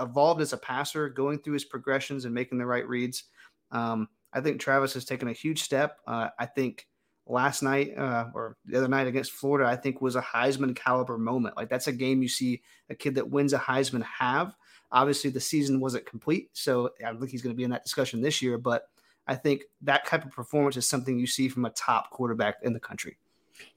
evolved 0.00 0.40
as 0.40 0.52
a 0.52 0.56
passer, 0.56 1.08
going 1.08 1.38
through 1.38 1.54
his 1.54 1.64
progressions 1.64 2.24
and 2.24 2.34
making 2.34 2.58
the 2.58 2.66
right 2.66 2.88
reads. 2.88 3.24
Um, 3.70 4.08
I 4.32 4.40
think 4.40 4.60
Travis 4.60 4.94
has 4.94 5.04
taken 5.04 5.28
a 5.28 5.32
huge 5.32 5.62
step. 5.62 5.98
Uh, 6.06 6.28
I 6.38 6.46
think 6.46 6.86
last 7.26 7.62
night 7.62 7.96
uh, 7.96 8.26
or 8.34 8.56
the 8.64 8.78
other 8.78 8.88
night 8.88 9.06
against 9.06 9.32
Florida, 9.32 9.68
I 9.68 9.76
think 9.76 10.00
was 10.00 10.16
a 10.16 10.22
Heisman 10.22 10.74
caliber 10.74 11.18
moment. 11.18 11.56
Like 11.56 11.68
that's 11.68 11.86
a 11.86 11.92
game 11.92 12.22
you 12.22 12.28
see 12.28 12.62
a 12.88 12.94
kid 12.94 13.14
that 13.16 13.30
wins 13.30 13.52
a 13.52 13.58
Heisman 13.58 14.02
have. 14.02 14.54
Obviously, 14.92 15.30
the 15.30 15.40
season 15.40 15.78
wasn't 15.78 16.06
complete, 16.06 16.50
so 16.52 16.90
I 17.04 17.12
think 17.12 17.30
he's 17.30 17.42
going 17.42 17.54
to 17.54 17.56
be 17.56 17.64
in 17.64 17.70
that 17.70 17.84
discussion 17.84 18.20
this 18.20 18.42
year. 18.42 18.58
But 18.58 18.88
I 19.26 19.36
think 19.36 19.62
that 19.82 20.06
type 20.06 20.24
of 20.24 20.32
performance 20.32 20.76
is 20.76 20.88
something 20.88 21.18
you 21.18 21.28
see 21.28 21.48
from 21.48 21.64
a 21.64 21.70
top 21.70 22.10
quarterback 22.10 22.56
in 22.62 22.72
the 22.72 22.80
country. 22.80 23.16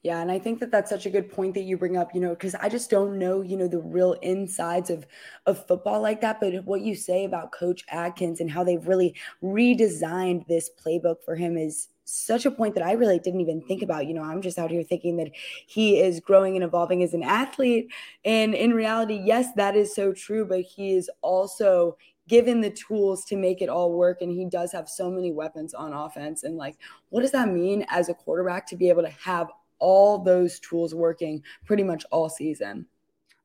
Yeah, 0.02 0.22
and 0.22 0.32
I 0.32 0.40
think 0.40 0.60
that 0.60 0.72
that's 0.72 0.90
such 0.90 1.06
a 1.06 1.10
good 1.10 1.32
point 1.32 1.54
that 1.54 1.64
you 1.64 1.78
bring 1.78 1.98
up, 1.98 2.14
you 2.14 2.22
know, 2.22 2.30
because 2.30 2.56
I 2.56 2.70
just 2.70 2.90
don't 2.90 3.18
know, 3.18 3.42
you 3.42 3.58
know, 3.58 3.68
the 3.68 3.80
real 3.80 4.14
insides 4.22 4.90
of 4.90 5.06
of 5.46 5.66
football 5.68 6.02
like 6.02 6.22
that. 6.22 6.40
But 6.40 6.66
what 6.66 6.82
you 6.82 6.96
say 6.96 7.26
about 7.26 7.52
Coach 7.52 7.84
Atkins 7.90 8.40
and 8.40 8.52
how 8.52 8.64
they've 8.64 8.88
really 8.88 9.16
redesigned 9.42 10.48
this 10.48 10.70
playbook 10.84 11.24
for 11.24 11.36
him 11.36 11.58
is 11.58 11.90
such 12.06 12.46
a 12.46 12.52
point 12.52 12.76
that 12.76 12.86
I 12.86 12.94
really 12.94 13.20
didn't 13.20 13.42
even 13.42 13.62
think 13.62 13.82
about. 13.82 14.08
You 14.08 14.14
know, 14.14 14.24
I'm 14.24 14.42
just 14.42 14.58
out 14.58 14.72
here 14.72 14.84
thinking 14.84 15.18
that 15.18 15.32
he 15.68 16.00
is 16.00 16.20
growing 16.20 16.56
and 16.56 16.64
evolving 16.64 17.02
as 17.02 17.14
an 17.14 17.24
athlete. 17.24 17.90
And 18.26 18.54
in 18.54 18.74
reality, 18.74 19.22
yes, 19.24 19.48
that 19.56 19.76
is 19.76 19.96
so 19.96 20.12
true, 20.12 20.46
but 20.46 20.62
he 20.62 20.96
is 20.96 21.10
also 21.22 21.98
given 22.28 22.62
the 22.62 22.70
tools 22.70 23.26
to 23.26 23.36
make 23.36 23.62
it 23.62 23.70
all 23.70 23.92
work 23.94 24.22
and 24.22 24.32
he 24.32 24.46
does 24.46 24.72
have 24.72 24.88
so 24.88 25.10
many 25.10 25.32
weapons 25.32 25.74
on 25.74 25.92
offense 25.92 26.44
and 26.44 26.56
like 26.56 26.78
what 27.10 27.22
does 27.22 27.32
that 27.32 27.50
mean 27.50 27.86
as 27.90 28.08
a 28.08 28.14
quarterback 28.14 28.66
to 28.66 28.78
be 28.78 28.88
able 28.88 29.02
to 29.02 29.10
have 29.10 29.50
all 29.84 30.18
those 30.18 30.62
tools 30.62 30.96
working 30.96 31.44
pretty 31.66 31.84
much 31.84 32.06
all 32.10 32.30
season. 32.30 32.88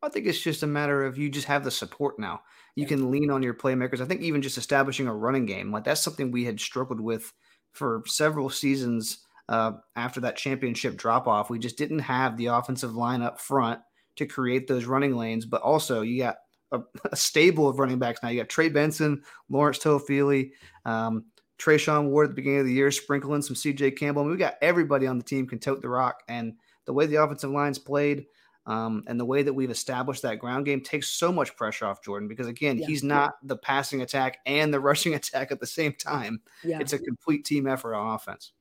I 0.00 0.08
think 0.08 0.26
it's 0.26 0.40
just 0.40 0.62
a 0.62 0.68
matter 0.68 1.04
of 1.04 1.18
you 1.18 1.28
just 1.28 1.48
have 1.48 1.64
the 1.64 1.70
support 1.72 2.20
now. 2.20 2.42
You 2.76 2.86
can 2.86 3.10
lean 3.10 3.32
on 3.32 3.42
your 3.42 3.54
playmakers. 3.54 4.00
I 4.00 4.04
think 4.04 4.20
even 4.22 4.40
just 4.40 4.56
establishing 4.56 5.08
a 5.08 5.14
running 5.14 5.46
game, 5.46 5.72
like 5.72 5.82
that's 5.82 6.00
something 6.00 6.30
we 6.30 6.44
had 6.44 6.60
struggled 6.60 7.00
with 7.00 7.32
for 7.72 8.04
several 8.06 8.48
seasons 8.50 9.26
uh, 9.48 9.72
after 9.96 10.20
that 10.20 10.36
championship 10.36 10.96
drop 10.96 11.26
off. 11.26 11.50
We 11.50 11.58
just 11.58 11.76
didn't 11.76 11.98
have 11.98 12.36
the 12.36 12.46
offensive 12.46 12.94
line 12.94 13.22
up 13.22 13.40
front 13.40 13.80
to 14.14 14.26
create 14.26 14.68
those 14.68 14.84
running 14.84 15.16
lanes, 15.16 15.44
but 15.44 15.62
also 15.62 16.02
you 16.02 16.22
got 16.22 16.36
a, 16.70 16.80
a 17.10 17.16
stable 17.16 17.68
of 17.68 17.80
running 17.80 17.98
backs 17.98 18.20
now. 18.22 18.28
You 18.28 18.42
got 18.42 18.48
Trey 18.48 18.68
Benson, 18.68 19.22
Lawrence 19.48 19.80
Toafili, 19.80 20.52
um, 20.84 21.24
Treshaun 21.58 22.10
Ward 22.10 22.26
at 22.26 22.30
the 22.30 22.34
beginning 22.34 22.60
of 22.60 22.66
the 22.66 22.72
year, 22.72 22.90
sprinkling 22.90 23.42
some 23.42 23.56
CJ 23.56 23.96
Campbell. 23.96 24.22
I 24.22 24.24
mean, 24.26 24.32
we 24.32 24.38
got 24.38 24.56
everybody 24.62 25.06
on 25.06 25.18
the 25.18 25.24
team 25.24 25.46
can 25.46 25.58
tote 25.58 25.82
the 25.82 25.88
rock. 25.88 26.22
And 26.28 26.54
the 26.84 26.92
way 26.92 27.06
the 27.06 27.16
offensive 27.16 27.50
line's 27.50 27.78
played 27.78 28.26
um, 28.66 29.02
and 29.06 29.18
the 29.18 29.24
way 29.24 29.42
that 29.42 29.52
we've 29.52 29.70
established 29.70 30.22
that 30.22 30.38
ground 30.38 30.66
game 30.66 30.82
takes 30.82 31.08
so 31.08 31.32
much 31.32 31.56
pressure 31.56 31.86
off 31.86 32.02
Jordan 32.02 32.28
because, 32.28 32.46
again, 32.46 32.78
yeah. 32.78 32.86
he's 32.86 33.02
not 33.02 33.34
the 33.42 33.56
passing 33.56 34.02
attack 34.02 34.38
and 34.46 34.72
the 34.72 34.80
rushing 34.88 35.14
attack 35.14 35.50
at 35.50 35.58
the 35.58 35.66
same 35.66 35.94
time. 35.94 36.40
Yeah. 36.62 36.78
It's 36.78 36.92
a 36.92 36.98
complete 36.98 37.44
team 37.44 37.66
effort 37.66 37.94
on 37.94 38.14
offense. 38.14 38.52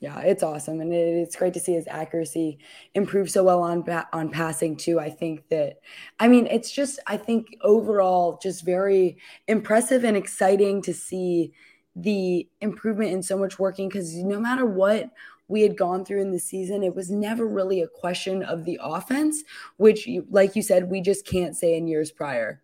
Yeah, 0.00 0.20
it's 0.20 0.42
awesome, 0.42 0.80
and 0.80 0.92
it's 0.92 1.36
great 1.36 1.54
to 1.54 1.60
see 1.60 1.72
his 1.72 1.86
accuracy 1.88 2.58
improve 2.94 3.30
so 3.30 3.44
well 3.44 3.62
on 3.62 3.88
on 4.12 4.28
passing 4.28 4.76
too. 4.76 4.98
I 5.00 5.08
think 5.08 5.48
that, 5.48 5.78
I 6.20 6.28
mean, 6.28 6.46
it's 6.48 6.70
just 6.70 6.98
I 7.06 7.16
think 7.16 7.56
overall 7.62 8.38
just 8.42 8.66
very 8.66 9.16
impressive 9.46 10.04
and 10.04 10.16
exciting 10.16 10.82
to 10.82 10.92
see 10.92 11.54
the 11.96 12.48
improvement 12.60 13.12
in 13.12 13.22
so 13.22 13.38
much 13.38 13.58
working 13.58 13.88
because 13.88 14.14
no 14.14 14.40
matter 14.40 14.66
what 14.66 15.10
we 15.48 15.62
had 15.62 15.76
gone 15.76 16.04
through 16.04 16.22
in 16.22 16.30
the 16.30 16.38
season, 16.38 16.82
it 16.82 16.94
was 16.94 17.10
never 17.10 17.46
really 17.46 17.82
a 17.82 17.88
question 17.88 18.42
of 18.42 18.64
the 18.64 18.78
offense, 18.82 19.44
which, 19.76 20.08
like 20.30 20.56
you 20.56 20.62
said, 20.62 20.90
we 20.90 21.00
just 21.00 21.26
can't 21.26 21.56
say 21.56 21.76
in 21.76 21.86
years 21.86 22.10
prior. 22.10 22.62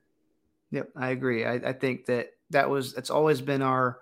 Yep, 0.70 0.90
I 0.96 1.10
agree. 1.10 1.44
I, 1.44 1.54
I 1.54 1.72
think 1.72 2.06
that 2.06 2.30
that 2.50 2.70
was 2.70 2.94
it's 2.94 3.10
always 3.10 3.40
been 3.40 3.62
our 3.62 3.98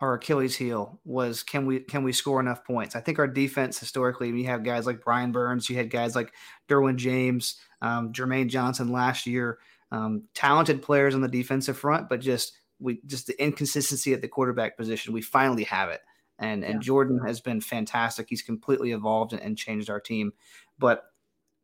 our 0.00 0.14
Achilles 0.14 0.56
heel 0.56 0.98
was 1.04 1.42
can 1.42 1.66
we 1.66 1.80
can 1.80 2.02
we 2.02 2.12
score 2.12 2.40
enough 2.40 2.64
points? 2.64 2.96
I 2.96 3.00
think 3.00 3.18
our 3.18 3.28
defense 3.28 3.78
historically, 3.78 4.32
we 4.32 4.44
have 4.44 4.64
guys 4.64 4.86
like 4.86 5.04
Brian 5.04 5.30
Burns, 5.30 5.68
you 5.68 5.76
had 5.76 5.90
guys 5.90 6.16
like 6.16 6.32
Derwin 6.68 6.96
James, 6.96 7.56
um, 7.82 8.12
Jermaine 8.12 8.48
Johnson 8.48 8.90
last 8.90 9.26
year, 9.26 9.58
um, 9.92 10.22
talented 10.34 10.80
players 10.80 11.14
on 11.14 11.20
the 11.20 11.28
defensive 11.28 11.76
front, 11.76 12.08
but 12.08 12.20
just 12.20 12.59
we 12.80 13.00
just 13.06 13.26
the 13.26 13.42
inconsistency 13.42 14.12
at 14.12 14.22
the 14.22 14.28
quarterback 14.28 14.76
position. 14.76 15.12
We 15.12 15.22
finally 15.22 15.64
have 15.64 15.90
it, 15.90 16.00
and 16.38 16.64
and 16.64 16.82
Jordan 16.82 17.20
has 17.26 17.40
been 17.40 17.60
fantastic. 17.60 18.26
He's 18.28 18.42
completely 18.42 18.92
evolved 18.92 19.32
and, 19.32 19.42
and, 19.42 19.56
changed 19.56 19.90
our 19.90 20.00
team. 20.00 20.32
But 20.78 21.04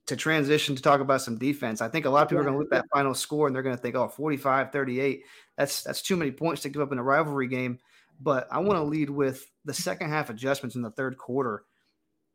to 0.06 0.16
transition 0.16 0.76
to 0.76 0.82
talk 0.82 1.00
about 1.00 1.22
some 1.22 1.38
defense, 1.38 1.80
I 1.80 1.88
think 1.88 2.04
a 2.04 2.10
lot 2.10 2.22
of 2.22 2.28
people 2.28 2.44
yeah. 2.44 2.48
are 2.48 2.52
going 2.52 2.54
to 2.54 2.64
look 2.64 2.72
at 2.72 2.82
that 2.82 2.96
final 2.96 3.14
score 3.14 3.46
and 3.46 3.56
they're 3.56 3.62
going 3.62 3.76
to 3.76 3.82
think, 3.82 3.96
oh, 3.96 4.08
45 4.08 4.70
38. 4.70 5.22
That's 5.56 5.82
that's 5.82 6.02
too 6.02 6.16
many 6.16 6.30
points 6.30 6.62
to 6.62 6.68
give 6.68 6.82
up 6.82 6.92
in 6.92 6.98
a 6.98 7.02
rivalry 7.02 7.48
game. 7.48 7.78
But 8.20 8.46
I 8.50 8.58
want 8.58 8.78
to 8.78 8.84
lead 8.84 9.10
with 9.10 9.50
the 9.64 9.74
second 9.74 10.10
half 10.10 10.30
adjustments 10.30 10.76
in 10.76 10.82
the 10.82 10.90
third 10.90 11.18
quarter. 11.18 11.64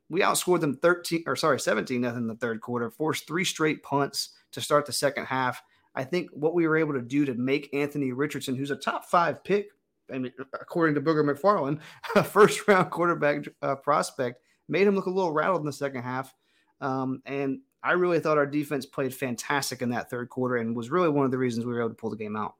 We 0.09 0.21
outscored 0.21 0.59
them 0.59 0.75
13 0.75 1.23
or 1.25 1.35
sorry, 1.35 1.59
17 1.59 2.01
nothing 2.01 2.23
in 2.23 2.27
the 2.27 2.35
third 2.35 2.59
quarter, 2.61 2.89
forced 2.89 3.27
three 3.27 3.45
straight 3.45 3.81
punts 3.81 4.31
to 4.51 4.61
start 4.61 4.85
the 4.85 4.93
second 4.93 5.25
half. 5.25 5.61
I 5.95 6.03
think 6.03 6.29
what 6.31 6.53
we 6.53 6.67
were 6.67 6.77
able 6.77 6.93
to 6.93 7.01
do 7.01 7.25
to 7.25 7.33
make 7.33 7.73
Anthony 7.73 8.11
Richardson, 8.11 8.55
who's 8.55 8.71
a 8.71 8.75
top 8.75 9.05
five 9.05 9.43
pick, 9.43 9.69
I 10.11 10.17
mean, 10.17 10.31
according 10.53 10.95
to 10.95 11.01
Booger 11.01 11.23
McFarland, 11.23 11.79
a 12.15 12.23
first 12.23 12.67
round 12.67 12.89
quarterback 12.91 13.45
uh, 13.61 13.75
prospect, 13.75 14.41
made 14.67 14.87
him 14.87 14.95
look 14.95 15.05
a 15.05 15.11
little 15.11 15.31
rattled 15.31 15.61
in 15.61 15.65
the 15.65 15.73
second 15.73 16.03
half. 16.03 16.33
Um, 16.79 17.21
and 17.25 17.59
I 17.83 17.93
really 17.93 18.19
thought 18.19 18.37
our 18.37 18.45
defense 18.45 18.85
played 18.85 19.13
fantastic 19.13 19.81
in 19.81 19.89
that 19.89 20.09
third 20.09 20.29
quarter 20.29 20.57
and 20.57 20.75
was 20.75 20.89
really 20.89 21.09
one 21.09 21.25
of 21.25 21.31
the 21.31 21.37
reasons 21.37 21.65
we 21.65 21.73
were 21.73 21.81
able 21.81 21.89
to 21.89 21.95
pull 21.95 22.09
the 22.09 22.15
game 22.15 22.35
out. 22.35 22.55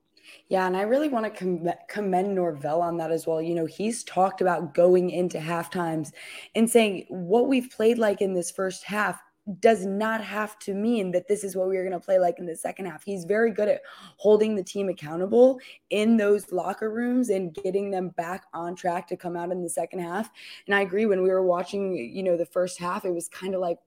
Yeah, 0.47 0.67
and 0.67 0.77
I 0.77 0.81
really 0.81 1.09
want 1.09 1.25
to 1.25 1.31
com- 1.31 1.69
commend 1.87 2.35
Norvell 2.35 2.81
on 2.81 2.97
that 2.97 3.11
as 3.11 3.27
well. 3.27 3.41
You 3.41 3.55
know, 3.55 3.65
he's 3.65 4.03
talked 4.03 4.41
about 4.41 4.73
going 4.73 5.09
into 5.09 5.39
half 5.39 5.69
times 5.69 6.11
and 6.55 6.69
saying 6.69 7.05
what 7.09 7.47
we've 7.47 7.69
played 7.69 7.97
like 7.97 8.21
in 8.21 8.33
this 8.33 8.51
first 8.51 8.83
half 8.83 9.21
does 9.59 9.85
not 9.85 10.23
have 10.23 10.57
to 10.59 10.73
mean 10.73 11.11
that 11.11 11.27
this 11.27 11.43
is 11.43 11.55
what 11.55 11.67
we 11.67 11.77
are 11.77 11.83
going 11.83 11.99
to 11.99 12.05
play 12.05 12.19
like 12.19 12.37
in 12.37 12.45
the 12.45 12.55
second 12.55 12.85
half. 12.85 13.03
He's 13.03 13.25
very 13.25 13.51
good 13.51 13.67
at 13.67 13.81
holding 14.17 14.55
the 14.55 14.63
team 14.63 14.87
accountable 14.87 15.59
in 15.89 16.15
those 16.15 16.51
locker 16.51 16.91
rooms 16.91 17.29
and 17.29 17.53
getting 17.53 17.89
them 17.89 18.09
back 18.09 18.45
on 18.53 18.75
track 18.75 19.07
to 19.07 19.17
come 19.17 19.35
out 19.35 19.51
in 19.51 19.63
the 19.63 19.69
second 19.69 19.99
half. 19.99 20.29
And 20.67 20.75
I 20.75 20.81
agree 20.81 21.07
when 21.07 21.23
we 21.23 21.29
were 21.29 21.45
watching, 21.45 21.93
you 21.93 22.21
know, 22.21 22.37
the 22.37 22.45
first 22.45 22.79
half, 22.79 23.03
it 23.03 23.13
was 23.13 23.27
kind 23.27 23.55
of 23.55 23.61
like, 23.61 23.79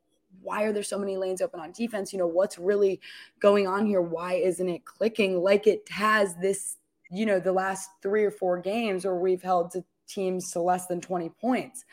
why 0.42 0.64
are 0.64 0.72
there 0.72 0.82
so 0.82 0.98
many 0.98 1.16
lanes 1.16 1.40
open 1.40 1.60
on 1.60 1.70
defense? 1.70 2.12
You 2.12 2.18
know, 2.18 2.26
what's 2.26 2.58
really 2.58 3.00
going 3.38 3.68
on 3.68 3.86
here? 3.86 4.02
Why 4.02 4.34
isn't 4.34 4.68
it 4.68 4.84
clicking 4.84 5.40
like 5.40 5.68
it 5.68 5.88
has 5.88 6.34
this, 6.36 6.78
you 7.10 7.26
know, 7.26 7.38
the 7.38 7.52
last 7.52 7.90
three 8.02 8.24
or 8.24 8.32
four 8.32 8.58
games 8.58 9.04
where 9.04 9.14
we've 9.14 9.42
held 9.42 9.70
to 9.70 9.84
teams 10.08 10.50
to 10.50 10.60
less 10.60 10.88
than 10.88 11.00
20 11.00 11.28
points? 11.40 11.84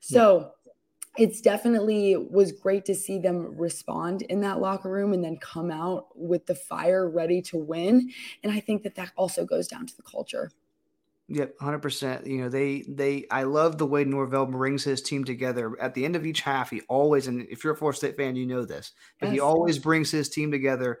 So, 0.00 0.40
yeah 0.40 0.46
it's 1.16 1.40
definitely 1.40 2.16
was 2.16 2.52
great 2.52 2.84
to 2.84 2.94
see 2.94 3.18
them 3.18 3.56
respond 3.56 4.22
in 4.22 4.40
that 4.40 4.60
locker 4.60 4.90
room 4.90 5.12
and 5.12 5.22
then 5.22 5.36
come 5.38 5.70
out 5.70 6.08
with 6.14 6.46
the 6.46 6.54
fire 6.54 7.08
ready 7.08 7.40
to 7.40 7.56
win 7.56 8.10
and 8.42 8.52
i 8.52 8.60
think 8.60 8.82
that 8.82 8.94
that 8.94 9.12
also 9.16 9.44
goes 9.44 9.68
down 9.68 9.86
to 9.86 9.96
the 9.96 10.02
culture 10.02 10.50
Yep, 11.28 11.54
hundred 11.58 11.78
percent. 11.78 12.26
You 12.26 12.42
know, 12.42 12.48
they 12.50 12.84
they 12.86 13.24
I 13.30 13.44
love 13.44 13.78
the 13.78 13.86
way 13.86 14.04
Norvell 14.04 14.44
brings 14.44 14.84
his 14.84 15.00
team 15.00 15.24
together. 15.24 15.74
At 15.80 15.94
the 15.94 16.04
end 16.04 16.16
of 16.16 16.26
each 16.26 16.42
half, 16.42 16.68
he 16.68 16.82
always 16.82 17.28
and 17.28 17.46
if 17.48 17.64
you're 17.64 17.72
a 17.72 17.76
Florida 17.76 17.96
State 17.96 18.18
fan, 18.18 18.36
you 18.36 18.44
know 18.44 18.66
this, 18.66 18.92
but 19.18 19.26
yes. 19.26 19.32
he 19.32 19.40
always 19.40 19.78
brings 19.78 20.10
his 20.10 20.28
team 20.28 20.50
together, 20.50 21.00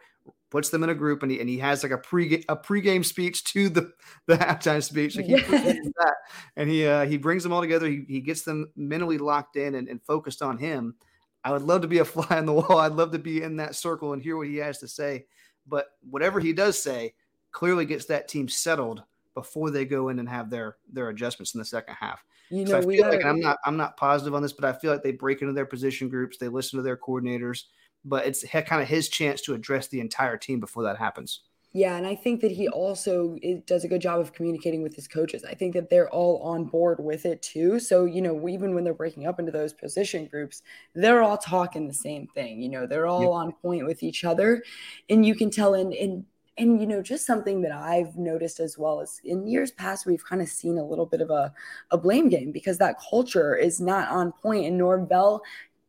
puts 0.54 0.70
them 0.70 0.84
in 0.84 0.90
a 0.90 0.94
group, 0.94 1.24
and 1.24 1.32
he 1.32 1.40
and 1.40 1.48
he 1.48 1.58
has 1.58 1.82
like 1.82 1.90
a 1.90 1.98
pre 1.98 2.44
a 2.48 2.54
pregame 2.54 3.04
speech 3.04 3.42
to 3.42 3.68
the 3.68 3.92
the 4.26 4.36
halftime 4.36 4.80
speech. 4.80 5.16
Like 5.16 5.24
he 5.24 5.32
yes. 5.32 5.50
that, 5.50 6.14
and 6.56 6.70
he 6.70 6.86
uh, 6.86 7.06
he 7.06 7.16
brings 7.16 7.42
them 7.42 7.52
all 7.52 7.60
together. 7.60 7.88
He 7.88 8.04
he 8.06 8.20
gets 8.20 8.42
them 8.42 8.70
mentally 8.76 9.18
locked 9.18 9.56
in 9.56 9.74
and, 9.74 9.88
and 9.88 10.00
focused 10.04 10.42
on 10.42 10.56
him. 10.56 10.94
I 11.42 11.50
would 11.50 11.62
love 11.62 11.82
to 11.82 11.88
be 11.88 11.98
a 11.98 12.04
fly 12.04 12.38
on 12.38 12.46
the 12.46 12.52
wall. 12.52 12.78
I'd 12.78 12.92
love 12.92 13.10
to 13.12 13.18
be 13.18 13.42
in 13.42 13.56
that 13.56 13.74
circle 13.74 14.12
and 14.12 14.22
hear 14.22 14.36
what 14.36 14.46
he 14.46 14.58
has 14.58 14.78
to 14.78 14.86
say. 14.86 15.26
But 15.66 15.88
whatever 16.08 16.38
he 16.38 16.52
does 16.52 16.80
say, 16.80 17.14
clearly 17.50 17.84
gets 17.84 18.04
that 18.04 18.28
team 18.28 18.48
settled 18.48 19.02
before 19.34 19.72
they 19.72 19.84
go 19.84 20.08
in 20.10 20.20
and 20.20 20.28
have 20.28 20.50
their 20.50 20.76
their 20.88 21.08
adjustments 21.08 21.54
in 21.54 21.58
the 21.58 21.64
second 21.64 21.96
half. 21.98 22.24
You 22.50 22.64
know, 22.64 22.78
I 22.78 22.80
feel 22.80 23.08
like 23.08 23.24
I'm 23.24 23.40
not 23.40 23.58
I'm 23.64 23.76
not 23.76 23.96
positive 23.96 24.36
on 24.36 24.42
this, 24.42 24.52
but 24.52 24.64
I 24.64 24.72
feel 24.78 24.92
like 24.92 25.02
they 25.02 25.10
break 25.10 25.42
into 25.42 25.52
their 25.52 25.66
position 25.66 26.08
groups, 26.08 26.38
they 26.38 26.46
listen 26.46 26.76
to 26.76 26.84
their 26.84 26.96
coordinators, 26.96 27.64
but 28.04 28.26
it's 28.26 28.44
kind 28.48 28.82
of 28.82 28.88
his 28.88 29.08
chance 29.08 29.40
to 29.42 29.54
address 29.54 29.88
the 29.88 30.00
entire 30.00 30.36
team 30.36 30.60
before 30.60 30.82
that 30.84 30.98
happens. 30.98 31.40
Yeah, 31.76 31.96
and 31.96 32.06
I 32.06 32.14
think 32.14 32.40
that 32.42 32.52
he 32.52 32.68
also 32.68 33.36
does 33.66 33.82
a 33.82 33.88
good 33.88 34.00
job 34.00 34.20
of 34.20 34.32
communicating 34.32 34.80
with 34.80 34.94
his 34.94 35.08
coaches. 35.08 35.44
I 35.44 35.54
think 35.54 35.74
that 35.74 35.90
they're 35.90 36.08
all 36.08 36.40
on 36.42 36.66
board 36.66 37.00
with 37.00 37.26
it 37.26 37.42
too. 37.42 37.80
So, 37.80 38.04
you 38.04 38.22
know, 38.22 38.48
even 38.48 38.76
when 38.76 38.84
they're 38.84 38.94
breaking 38.94 39.26
up 39.26 39.40
into 39.40 39.50
those 39.50 39.72
position 39.72 40.26
groups, 40.26 40.62
they're 40.94 41.24
all 41.24 41.36
talking 41.36 41.88
the 41.88 41.92
same 41.92 42.28
thing. 42.28 42.62
You 42.62 42.68
know, 42.68 42.86
they're 42.86 43.08
all 43.08 43.22
yep. 43.22 43.30
on 43.30 43.52
point 43.54 43.86
with 43.86 44.04
each 44.04 44.22
other. 44.22 44.62
And 45.10 45.26
you 45.26 45.34
can 45.34 45.50
tell 45.50 45.74
in 45.74 45.90
in 45.90 46.24
and 46.56 46.80
you 46.80 46.86
know 46.86 47.02
just 47.02 47.26
something 47.26 47.62
that 47.62 47.72
i've 47.72 48.16
noticed 48.16 48.60
as 48.60 48.78
well 48.78 49.00
is 49.00 49.20
in 49.24 49.46
years 49.46 49.72
past 49.72 50.06
we've 50.06 50.24
kind 50.24 50.40
of 50.40 50.48
seen 50.48 50.78
a 50.78 50.86
little 50.86 51.06
bit 51.06 51.20
of 51.20 51.30
a, 51.30 51.52
a 51.90 51.98
blame 51.98 52.28
game 52.28 52.52
because 52.52 52.78
that 52.78 52.96
culture 53.10 53.56
is 53.56 53.80
not 53.80 54.08
on 54.08 54.30
point 54.30 54.64
and 54.64 54.78
norvell 54.78 55.42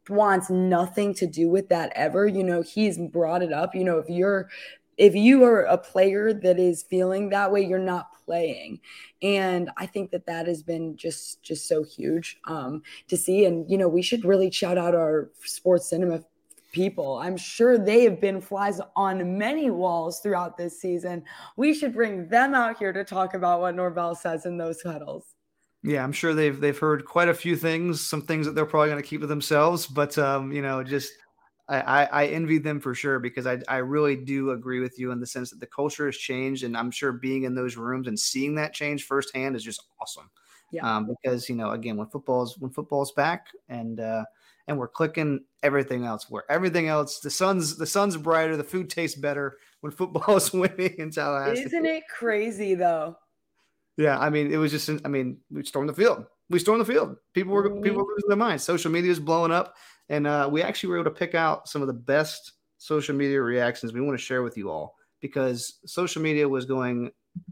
wants 0.10 0.50
nothing 0.50 1.14
to 1.14 1.28
do 1.28 1.50
with 1.50 1.70
that 1.70 1.92
ever 1.96 2.28
you 2.28 2.44
know 2.44 2.62
he's 2.62 2.98
brought 2.98 3.42
it 3.42 3.54
up 3.54 3.74
you 3.76 3.84
know 3.84 3.98
if 3.98 4.10
you're 4.10 4.50
if 4.98 5.14
you 5.14 5.44
are 5.44 5.64
a 5.64 5.78
player 5.78 6.34
that 6.34 6.58
is 6.58 6.84
feeling 6.84 7.30
that 7.30 7.52
way 7.52 7.62
you're 7.62 7.80
not 7.80 8.08
playing 8.26 8.80
and 9.22 9.70
i 9.78 9.86
think 9.86 10.12
that 10.12 10.26
that 10.26 10.48
has 10.48 10.64
been 10.64 10.96
just 10.96 11.42
just 11.44 11.68
so 11.68 11.84
huge 11.84 12.38
um 12.46 12.82
to 13.08 13.18
see 13.18 13.46
and 13.46 13.70
you 13.70 13.78
know 13.78 13.88
we 13.88 14.02
should 14.02 14.24
really 14.26 14.52
shout 14.52 14.78
out 14.78 14.96
our 14.96 15.30
sports 15.44 15.90
cinema 15.90 16.22
people. 16.76 17.20
I'm 17.20 17.38
sure 17.38 17.78
they 17.78 18.04
have 18.04 18.20
been 18.20 18.42
flies 18.42 18.82
on 18.98 19.38
many 19.38 19.72
walls 19.72 20.20
throughout 20.20 20.58
this 20.58 20.80
season. 20.80 21.24
We 21.56 21.74
should 21.74 21.94
bring 21.94 22.28
them 22.28 22.54
out 22.54 22.78
here 22.78 22.92
to 22.92 23.06
talk 23.06 23.34
about 23.34 23.62
what 23.62 23.76
Norvell 23.76 24.14
says 24.14 24.46
in 24.46 24.58
those 24.58 24.82
huddles. 24.82 25.35
Yeah, 25.86 26.04
I'm 26.04 26.12
sure 26.12 26.34
they've 26.34 26.60
they've 26.60 26.78
heard 26.78 27.06
quite 27.06 27.30
a 27.30 27.34
few 27.34 27.56
things, 27.56 28.02
some 28.02 28.24
things 28.24 28.46
that 28.46 28.56
they're 28.56 28.66
probably 28.66 28.90
going 28.90 29.02
to 29.02 29.08
keep 29.08 29.22
to 29.22 29.28
themselves. 29.28 29.86
But 29.86 30.18
um, 30.18 30.52
you 30.52 30.62
know, 30.62 30.84
just 30.84 31.14
I, 31.70 31.80
I, 31.80 32.04
I 32.06 32.26
envy 32.28 32.58
them 32.58 32.80
for 32.80 32.96
sure 32.96 33.20
because 33.20 33.46
I 33.46 33.60
I 33.68 33.78
really 33.78 34.16
do 34.16 34.52
agree 34.52 34.80
with 34.80 34.98
you 34.98 35.12
in 35.12 35.20
the 35.20 35.28
sense 35.28 35.52
that 35.52 35.60
the 35.60 35.68
culture 35.68 36.08
has 36.08 36.18
changed, 36.18 36.64
and 36.64 36.76
I'm 36.76 36.92
sure 36.92 37.12
being 37.12 37.44
in 37.44 37.54
those 37.54 37.78
rooms 37.78 38.08
and 38.08 38.20
seeing 38.20 38.56
that 38.56 38.74
change 38.74 39.06
firsthand 39.06 39.56
is 39.56 39.64
just 39.64 39.84
awesome. 40.02 40.30
Yeah. 40.72 40.98
Um, 40.98 41.08
because 41.08 41.48
you 41.48 41.56
know, 41.56 41.70
again, 41.72 41.98
when 41.98 42.08
football's 42.08 42.58
when 42.58 42.72
football's 42.72 43.12
back 43.12 43.48
and 43.70 44.00
uh, 44.00 44.26
and 44.68 44.78
we're 44.78 44.88
clicking 44.88 45.42
everything 45.64 46.06
else. 46.06 46.30
Where 46.30 46.50
everything 46.50 46.88
else, 46.88 47.20
the 47.20 47.30
sun's 47.30 47.78
the 47.78 47.86
sun's 47.86 48.18
brighter, 48.18 48.58
the 48.58 48.64
food 48.64 48.90
tastes 48.90 49.18
better 49.18 49.58
when 49.82 49.92
football 49.92 50.38
is 50.38 50.52
winning 50.54 50.96
in 50.98 51.12
Tallahassee. 51.12 51.64
Isn't 51.64 51.86
it 51.86 52.04
crazy 52.10 52.76
though? 52.76 53.18
Yeah, 53.98 54.20
I 54.20 54.30
mean, 54.30 54.52
it 54.52 54.58
was 54.58 54.72
just. 54.72 54.90
I 55.06 55.08
mean, 55.08 55.38
we 55.50 55.64
stormed 55.64 55.90
the 55.90 55.94
field. 55.94 56.26
We 56.50 56.60
stormed 56.60 56.82
the 56.82 56.86
field. 56.86 57.16
People 57.34 57.54
were 57.54 57.70
people 57.82 58.00
were 58.00 58.14
losing 58.16 58.30
their 58.30 58.38
minds. 58.38 58.64
Social 58.64 58.92
media 58.92 59.12
is 59.12 59.20
blowing 59.20 59.52
up, 59.52 59.76
and 60.10 60.28
uh, 60.28 60.50
we 60.52 60.62
actually 60.62 60.90
were 60.90 60.98
able 60.98 61.12
to 61.12 61.18
pick 61.18 61.34
out 61.34 61.68
some 61.68 61.82
of 61.82 61.88
the 61.88 61.94
best 61.94 62.54
social 62.78 63.16
media 63.16 63.42
reactions 63.42 63.94
we 63.94 64.02
want 64.02 64.18
to 64.18 64.24
share 64.24 64.44
with 64.44 64.58
you 64.58 64.70
all 64.70 64.96
because 65.22 65.80
social 65.86 66.22
media 66.22 66.48
was 66.48 66.66
going 66.66 67.12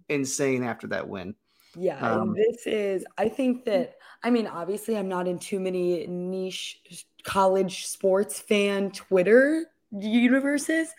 insane 0.09 0.63
after 0.63 0.88
that 0.88 1.07
win. 1.07 1.35
Yeah, 1.75 1.97
um, 1.97 2.35
this 2.35 2.67
is, 2.67 3.03
I 3.17 3.29
think 3.29 3.65
that, 3.65 3.95
I 4.23 4.29
mean, 4.29 4.45
obviously, 4.45 4.95
I'm 4.95 5.09
not 5.09 5.27
in 5.27 5.39
too 5.39 5.59
many 5.59 6.05
niche 6.05 6.81
college 7.23 7.88
sports 7.88 8.39
fan 8.39 8.91
Twitter 8.91 9.65
universes, 9.91 10.89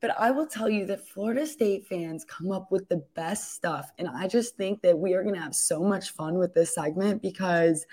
but 0.00 0.18
I 0.18 0.30
will 0.30 0.46
tell 0.46 0.68
you 0.68 0.86
that 0.86 1.06
Florida 1.06 1.46
State 1.46 1.86
fans 1.86 2.24
come 2.24 2.52
up 2.52 2.70
with 2.70 2.88
the 2.88 3.04
best 3.14 3.54
stuff. 3.54 3.90
And 3.98 4.08
I 4.08 4.28
just 4.28 4.56
think 4.56 4.80
that 4.82 4.98
we 4.98 5.14
are 5.14 5.22
going 5.22 5.34
to 5.34 5.40
have 5.40 5.54
so 5.54 5.80
much 5.80 6.10
fun 6.10 6.38
with 6.38 6.54
this 6.54 6.74
segment 6.74 7.20
because 7.20 7.86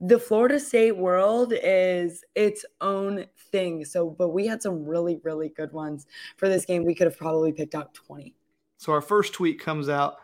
the 0.00 0.18
Florida 0.18 0.58
State 0.58 0.96
world 0.96 1.52
is 1.62 2.24
its 2.34 2.64
own 2.80 3.26
thing. 3.50 3.84
So, 3.84 4.10
but 4.10 4.30
we 4.30 4.46
had 4.46 4.62
some 4.62 4.84
really, 4.84 5.20
really 5.22 5.50
good 5.50 5.72
ones 5.72 6.06
for 6.36 6.48
this 6.48 6.64
game. 6.64 6.84
We 6.84 6.94
could 6.94 7.06
have 7.06 7.18
probably 7.18 7.52
picked 7.52 7.74
out 7.74 7.94
20. 7.94 8.34
So, 8.78 8.92
our 8.92 9.02
first 9.02 9.32
tweet 9.32 9.60
comes 9.60 9.88
out 9.88 10.16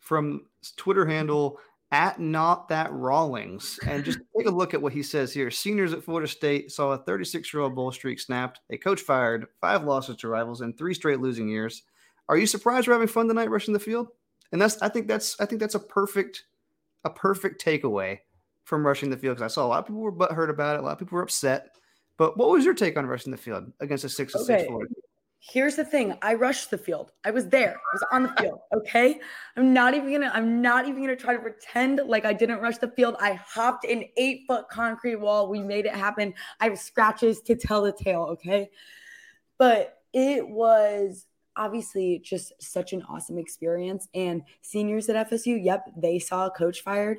from 0.00 0.46
Twitter 0.76 1.06
handle 1.06 1.58
at 1.92 2.18
not 2.18 2.68
that 2.68 2.90
Rawlings. 2.92 3.78
And 3.86 4.04
just 4.04 4.18
take 4.36 4.46
a 4.46 4.50
look 4.50 4.74
at 4.74 4.82
what 4.82 4.94
he 4.94 5.02
says 5.02 5.32
here. 5.32 5.50
Seniors 5.50 5.92
at 5.92 6.02
Florida 6.02 6.26
State 6.26 6.72
saw 6.72 6.92
a 6.92 6.98
36 6.98 7.52
year 7.52 7.62
old 7.62 7.74
bull 7.74 7.92
streak 7.92 8.18
snapped, 8.18 8.60
a 8.70 8.78
coach 8.78 9.02
fired, 9.02 9.46
five 9.60 9.84
losses 9.84 10.16
to 10.16 10.28
rivals, 10.28 10.62
and 10.62 10.76
three 10.76 10.94
straight 10.94 11.20
losing 11.20 11.48
years. 11.48 11.82
Are 12.28 12.36
you 12.36 12.46
surprised 12.46 12.88
we're 12.88 12.94
having 12.94 13.08
fun 13.08 13.28
tonight 13.28 13.50
rushing 13.50 13.74
the 13.74 13.80
field? 13.80 14.08
And 14.50 14.60
that's 14.60 14.80
I 14.82 14.88
think 14.88 15.06
that's 15.06 15.38
I 15.40 15.46
think 15.46 15.60
that's 15.60 15.74
a 15.74 15.80
perfect 15.80 16.44
a 17.04 17.10
perfect 17.10 17.62
takeaway 17.62 18.18
from 18.64 18.86
rushing 18.86 19.10
the 19.10 19.16
field 19.16 19.36
because 19.36 19.52
I 19.52 19.54
saw 19.54 19.66
a 19.66 19.68
lot 19.68 19.80
of 19.80 19.86
people 19.86 20.00
were 20.00 20.12
butthurt 20.12 20.50
about 20.50 20.76
it, 20.76 20.80
a 20.80 20.82
lot 20.82 20.92
of 20.92 20.98
people 20.98 21.16
were 21.16 21.22
upset. 21.22 21.76
But 22.16 22.36
what 22.36 22.50
was 22.50 22.64
your 22.64 22.74
take 22.74 22.96
on 22.96 23.06
rushing 23.06 23.32
the 23.32 23.38
field 23.38 23.72
against 23.80 24.04
a 24.04 24.08
six 24.08 24.32
to 24.32 24.38
six 24.40 24.64
Florida? 24.64 24.94
Here's 25.44 25.74
the 25.74 25.84
thing. 25.84 26.16
I 26.22 26.34
rushed 26.34 26.70
the 26.70 26.78
field. 26.78 27.10
I 27.24 27.32
was 27.32 27.48
there. 27.48 27.72
I 27.72 27.94
was 27.94 28.04
on 28.12 28.22
the 28.22 28.28
field. 28.40 28.60
Okay. 28.76 29.18
I'm 29.56 29.72
not 29.74 29.92
even 29.92 30.12
gonna, 30.12 30.30
I'm 30.32 30.62
not 30.62 30.86
even 30.86 31.00
gonna 31.02 31.16
try 31.16 31.34
to 31.34 31.40
pretend 31.40 32.00
like 32.06 32.24
I 32.24 32.32
didn't 32.32 32.60
rush 32.60 32.78
the 32.78 32.86
field. 32.86 33.16
I 33.18 33.32
hopped 33.32 33.84
an 33.84 34.04
eight 34.16 34.44
foot 34.46 34.68
concrete 34.70 35.16
wall. 35.16 35.48
We 35.48 35.58
made 35.58 35.84
it 35.84 35.96
happen. 35.96 36.32
I 36.60 36.66
have 36.66 36.78
scratches 36.78 37.40
to 37.42 37.56
tell 37.56 37.82
the 37.82 37.90
tale. 37.90 38.22
Okay. 38.30 38.70
But 39.58 39.98
it 40.12 40.48
was 40.48 41.26
obviously 41.56 42.20
just 42.24 42.52
such 42.62 42.92
an 42.92 43.02
awesome 43.08 43.36
experience. 43.36 44.06
And 44.14 44.42
seniors 44.60 45.08
at 45.08 45.28
FSU, 45.28 45.58
yep, 45.60 45.86
they 45.96 46.20
saw 46.20 46.46
a 46.46 46.50
coach 46.52 46.82
fired. 46.82 47.18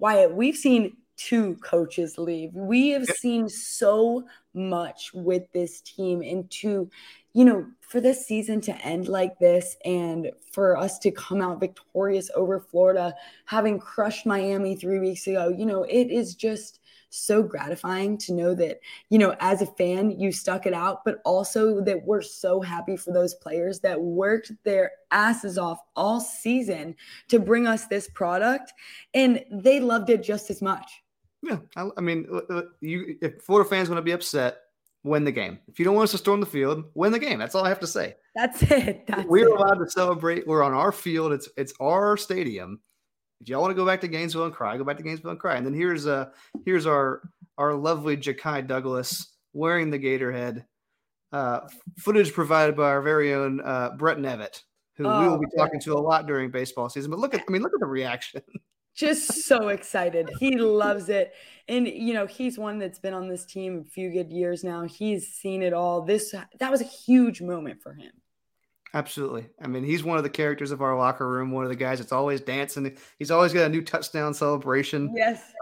Wyatt, 0.00 0.34
we've 0.34 0.56
seen 0.56 0.96
two 1.16 1.54
coaches 1.56 2.18
leave. 2.18 2.52
We 2.54 2.90
have 2.90 3.06
seen 3.06 3.48
so 3.48 4.24
much 4.56 5.10
with 5.14 5.44
this 5.52 5.80
team 5.82 6.22
and 6.22 6.50
to 6.50 6.90
you 7.36 7.44
know, 7.44 7.66
for 7.82 8.00
this 8.00 8.26
season 8.26 8.62
to 8.62 8.74
end 8.76 9.08
like 9.08 9.38
this 9.38 9.76
and 9.84 10.32
for 10.52 10.74
us 10.74 10.98
to 10.98 11.10
come 11.10 11.42
out 11.42 11.60
victorious 11.60 12.30
over 12.34 12.58
Florida, 12.58 13.14
having 13.44 13.78
crushed 13.78 14.24
Miami 14.24 14.74
three 14.74 14.98
weeks 14.98 15.26
ago, 15.26 15.54
you 15.54 15.66
know, 15.66 15.82
it 15.82 16.10
is 16.10 16.34
just 16.34 16.80
so 17.10 17.42
gratifying 17.42 18.16
to 18.16 18.32
know 18.32 18.54
that, 18.54 18.80
you 19.10 19.18
know, 19.18 19.36
as 19.40 19.60
a 19.60 19.66
fan, 19.66 20.18
you 20.18 20.32
stuck 20.32 20.64
it 20.64 20.72
out, 20.72 21.04
but 21.04 21.20
also 21.26 21.82
that 21.82 22.06
we're 22.06 22.22
so 22.22 22.62
happy 22.62 22.96
for 22.96 23.12
those 23.12 23.34
players 23.34 23.80
that 23.80 24.00
worked 24.00 24.50
their 24.64 24.92
asses 25.10 25.58
off 25.58 25.80
all 25.94 26.20
season 26.20 26.96
to 27.28 27.38
bring 27.38 27.66
us 27.66 27.86
this 27.86 28.08
product. 28.08 28.72
And 29.12 29.44
they 29.52 29.78
loved 29.78 30.08
it 30.08 30.22
just 30.22 30.48
as 30.48 30.62
much. 30.62 31.02
Yeah. 31.46 31.58
I, 31.76 31.88
I 31.96 32.00
mean, 32.00 32.26
you, 32.80 33.16
if 33.22 33.42
Florida 33.42 33.68
fans 33.68 33.88
want 33.88 33.98
to 33.98 34.02
be 34.02 34.12
upset, 34.12 34.58
win 35.04 35.24
the 35.24 35.32
game. 35.32 35.58
If 35.68 35.78
you 35.78 35.84
don't 35.84 35.94
want 35.94 36.04
us 36.04 36.10
to 36.12 36.18
storm 36.18 36.40
the 36.40 36.46
field, 36.46 36.84
win 36.94 37.12
the 37.12 37.18
game. 37.18 37.38
That's 37.38 37.54
all 37.54 37.64
I 37.64 37.68
have 37.68 37.80
to 37.80 37.86
say. 37.86 38.16
That's 38.34 38.62
it. 38.62 39.06
That's 39.06 39.24
We're 39.28 39.48
it. 39.48 39.52
allowed 39.58 39.78
to 39.78 39.88
celebrate. 39.88 40.46
We're 40.46 40.62
on 40.62 40.74
our 40.74 40.92
field. 40.92 41.32
It's 41.32 41.48
it's 41.56 41.72
our 41.80 42.16
stadium. 42.16 42.80
If 43.40 43.48
y'all 43.48 43.60
want 43.60 43.70
to 43.70 43.74
go 43.76 43.86
back 43.86 44.00
to 44.00 44.08
Gainesville 44.08 44.46
and 44.46 44.54
cry, 44.54 44.76
go 44.76 44.84
back 44.84 44.96
to 44.96 45.02
Gainesville 45.02 45.30
and 45.30 45.40
cry. 45.40 45.56
And 45.56 45.64
then 45.66 45.74
here's 45.74 46.06
uh 46.06 46.30
here's 46.64 46.86
our 46.86 47.22
our 47.58 47.74
lovely 47.74 48.16
Ja'Khi 48.16 48.66
Douglas 48.66 49.32
wearing 49.52 49.90
the 49.90 49.98
Gator 49.98 50.32
head. 50.32 50.66
Uh, 51.32 51.60
footage 51.98 52.32
provided 52.32 52.76
by 52.76 52.84
our 52.88 53.02
very 53.02 53.34
own 53.34 53.60
uh, 53.60 53.90
Brett 53.96 54.18
Nevitt, 54.18 54.62
who 54.96 55.06
Oh, 55.06 55.20
we 55.20 55.28
will 55.28 55.38
be 55.38 55.46
talking 55.56 55.72
Brett. 55.78 55.82
to 55.82 55.94
a 55.94 55.98
lot 55.98 56.26
during 56.26 56.50
baseball 56.50 56.88
season. 56.88 57.10
But 57.10 57.20
look 57.20 57.34
at 57.34 57.42
I 57.46 57.52
mean 57.52 57.62
look 57.62 57.72
at 57.74 57.80
the 57.80 57.86
reaction. 57.86 58.42
just 58.96 59.44
so 59.44 59.68
excited. 59.68 60.28
He 60.40 60.56
loves 60.56 61.08
it. 61.08 61.34
And 61.68 61.86
you 61.86 62.14
know, 62.14 62.26
he's 62.26 62.58
one 62.58 62.78
that's 62.78 62.98
been 62.98 63.14
on 63.14 63.28
this 63.28 63.44
team 63.44 63.84
a 63.86 63.90
few 63.90 64.10
good 64.10 64.32
years 64.32 64.64
now. 64.64 64.82
He's 64.84 65.28
seen 65.28 65.62
it 65.62 65.72
all. 65.72 66.02
This 66.02 66.34
that 66.58 66.70
was 66.70 66.80
a 66.80 66.84
huge 66.84 67.40
moment 67.42 67.82
for 67.82 67.92
him. 67.94 68.12
Absolutely. 68.94 69.48
I 69.60 69.66
mean, 69.66 69.84
he's 69.84 70.02
one 70.04 70.16
of 70.16 70.22
the 70.24 70.30
characters 70.30 70.70
of 70.70 70.80
our 70.80 70.96
locker 70.96 71.28
room, 71.28 71.50
one 71.50 71.64
of 71.64 71.70
the 71.70 71.76
guys 71.76 71.98
that's 71.98 72.12
always 72.12 72.40
dancing. 72.40 72.96
He's 73.18 73.30
always 73.30 73.52
got 73.52 73.66
a 73.66 73.68
new 73.68 73.82
touchdown 73.82 74.32
celebration. 74.32 75.12
Yes. 75.14 75.52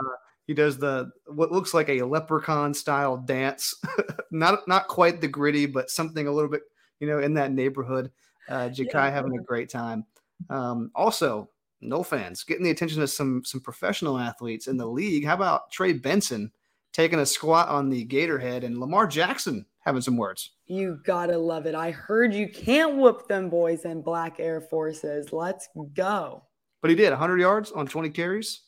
He 0.46 0.54
does 0.54 0.78
the 0.78 1.10
what 1.26 1.50
looks 1.50 1.74
like 1.74 1.88
a 1.88 2.02
leprechaun 2.02 2.74
style 2.74 3.16
dance. 3.16 3.74
not 4.30 4.68
not 4.68 4.88
quite 4.88 5.20
the 5.20 5.28
gritty, 5.28 5.66
but 5.66 5.90
something 5.90 6.26
a 6.26 6.32
little 6.32 6.50
bit, 6.50 6.62
you 7.00 7.08
know, 7.08 7.18
in 7.18 7.34
that 7.34 7.50
neighborhood. 7.50 8.10
Uh 8.48 8.68
Ja'Khi 8.68 8.92
Yeah. 8.92 9.10
having 9.10 9.36
a 9.38 9.42
great 9.42 9.70
time. 9.70 10.04
Um, 10.50 10.90
also, 10.94 11.48
Nole 11.84 12.04
fans 12.04 12.44
getting 12.44 12.64
the 12.64 12.70
attention 12.70 13.02
of 13.02 13.10
some 13.10 13.44
some 13.44 13.60
professional 13.60 14.18
athletes 14.18 14.66
in 14.66 14.76
the 14.76 14.86
league. 14.86 15.24
How 15.24 15.34
about 15.34 15.70
Trey 15.70 15.92
Benson 15.92 16.52
taking 16.92 17.18
a 17.18 17.26
squat 17.26 17.68
on 17.68 17.90
the 17.90 18.06
Gatorhead 18.06 18.64
and 18.64 18.78
Lamar 18.78 19.06
Jackson 19.06 19.66
having 19.80 20.00
some 20.00 20.16
words? 20.16 20.52
You 20.66 21.00
gotta 21.04 21.36
love 21.36 21.66
it. 21.66 21.74
I 21.74 21.90
heard 21.90 22.34
you 22.34 22.48
can't 22.48 22.96
whoop 22.96 23.28
them 23.28 23.50
boys 23.50 23.84
in 23.84 24.02
black 24.02 24.40
Air 24.40 24.60
Forces. 24.60 25.32
Let's 25.32 25.68
go. 25.94 26.44
But 26.80 26.90
he 26.90 26.96
did 26.96 27.10
100 27.10 27.40
yards 27.40 27.72
on 27.72 27.86
20 27.86 28.10
carries. 28.10 28.62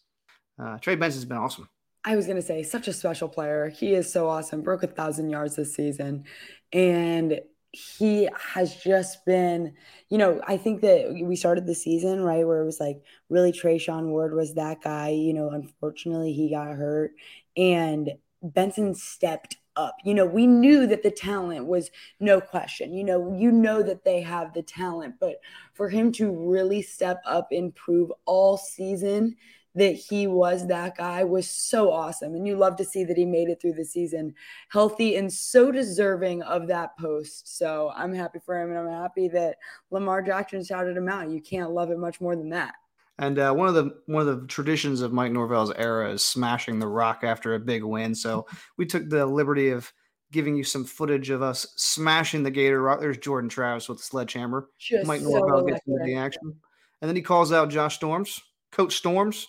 Uh, 0.58 0.78
Trey 0.78 0.96
Benson's 0.96 1.24
been 1.24 1.36
awesome. 1.36 1.68
I 2.04 2.14
was 2.16 2.26
gonna 2.26 2.42
say, 2.42 2.62
such 2.62 2.86
a 2.86 2.92
special 2.92 3.28
player. 3.28 3.68
He 3.68 3.94
is 3.94 4.12
so 4.12 4.28
awesome. 4.28 4.62
Broke 4.62 4.84
a 4.84 4.86
thousand 4.86 5.28
yards 5.28 5.56
this 5.56 5.74
season, 5.74 6.24
and 6.72 7.40
he 7.76 8.28
has 8.54 8.74
just 8.76 9.24
been. 9.24 9.74
You 10.08 10.18
know, 10.18 10.40
I 10.46 10.56
think 10.56 10.82
that 10.82 11.12
we 11.22 11.36
started 11.36 11.66
the 11.66 11.74
season 11.74 12.22
right 12.22 12.46
where 12.46 12.62
it 12.62 12.66
was 12.66 12.80
like 12.80 13.02
really 13.28 13.52
Treshaun 13.52 14.08
Ward 14.08 14.34
was 14.34 14.54
that 14.54 14.82
guy. 14.82 15.10
You 15.10 15.34
know, 15.34 15.50
unfortunately 15.50 16.32
he 16.32 16.50
got 16.50 16.68
hurt, 16.68 17.12
and 17.56 18.10
Benson 18.42 18.94
stepped 18.94 19.56
up. 19.76 19.96
You 20.04 20.14
know, 20.14 20.26
we 20.26 20.46
knew 20.46 20.86
that 20.86 21.02
the 21.02 21.10
talent 21.10 21.66
was 21.66 21.90
no 22.18 22.40
question. 22.40 22.94
You 22.94 23.04
know, 23.04 23.34
you 23.36 23.52
know 23.52 23.82
that 23.82 24.04
they 24.04 24.20
have 24.22 24.54
the 24.54 24.62
talent, 24.62 25.16
but 25.20 25.36
for 25.74 25.88
him 25.88 26.12
to 26.12 26.30
really 26.30 26.82
step 26.82 27.20
up 27.26 27.48
and 27.50 27.74
prove 27.74 28.10
all 28.24 28.56
season 28.56 29.36
that 29.76 29.92
he 29.92 30.26
was 30.26 30.66
that 30.66 30.96
guy 30.96 31.22
was 31.22 31.48
so 31.48 31.92
awesome. 31.92 32.34
And 32.34 32.46
you 32.46 32.56
love 32.56 32.76
to 32.76 32.84
see 32.84 33.04
that 33.04 33.16
he 33.16 33.24
made 33.24 33.48
it 33.48 33.60
through 33.60 33.74
the 33.74 33.84
season 33.84 34.34
healthy 34.70 35.16
and 35.16 35.32
so 35.32 35.70
deserving 35.70 36.42
of 36.42 36.66
that 36.68 36.98
post. 36.98 37.56
So 37.56 37.92
I'm 37.94 38.12
happy 38.12 38.38
for 38.44 38.60
him 38.60 38.70
and 38.70 38.78
I'm 38.78 39.02
happy 39.02 39.28
that 39.28 39.56
Lamar 39.90 40.22
Jackson 40.22 40.64
shouted 40.64 40.96
him 40.96 41.08
out. 41.08 41.30
You 41.30 41.40
can't 41.40 41.72
love 41.72 41.90
it 41.90 41.98
much 41.98 42.20
more 42.20 42.34
than 42.34 42.48
that. 42.50 42.74
And 43.18 43.38
uh, 43.38 43.52
one 43.52 43.68
of 43.68 43.74
the 43.74 43.98
one 44.06 44.26
of 44.26 44.40
the 44.40 44.46
traditions 44.46 45.00
of 45.00 45.12
Mike 45.12 45.32
Norvell's 45.32 45.72
era 45.76 46.10
is 46.10 46.22
smashing 46.22 46.78
the 46.78 46.88
rock 46.88 47.20
after 47.22 47.54
a 47.54 47.60
big 47.60 47.82
win. 47.82 48.14
So 48.14 48.46
we 48.76 48.84
took 48.84 49.08
the 49.08 49.24
liberty 49.24 49.70
of 49.70 49.90
giving 50.32 50.56
you 50.56 50.64
some 50.64 50.84
footage 50.84 51.30
of 51.30 51.40
us 51.40 51.66
smashing 51.76 52.42
the 52.42 52.50
Gator 52.50 52.82
rock. 52.82 53.00
There's 53.00 53.16
Jordan 53.16 53.48
Travis 53.48 53.88
with 53.88 53.98
the 53.98 54.04
sledgehammer. 54.04 54.68
Just 54.78 55.06
Mike 55.06 55.20
so 55.20 55.30
Norvell 55.30 55.64
gets 55.64 55.80
into 55.86 56.04
the 56.04 56.16
action, 56.16 56.54
and 57.00 57.08
then 57.08 57.16
he 57.16 57.22
calls 57.22 57.52
out 57.52 57.70
Josh 57.70 57.94
Storms, 57.94 58.42
Coach 58.70 58.96
Storms, 58.96 59.46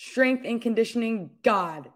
Strength 0.00 0.44
and 0.46 0.62
conditioning, 0.62 1.28
God. 1.42 1.90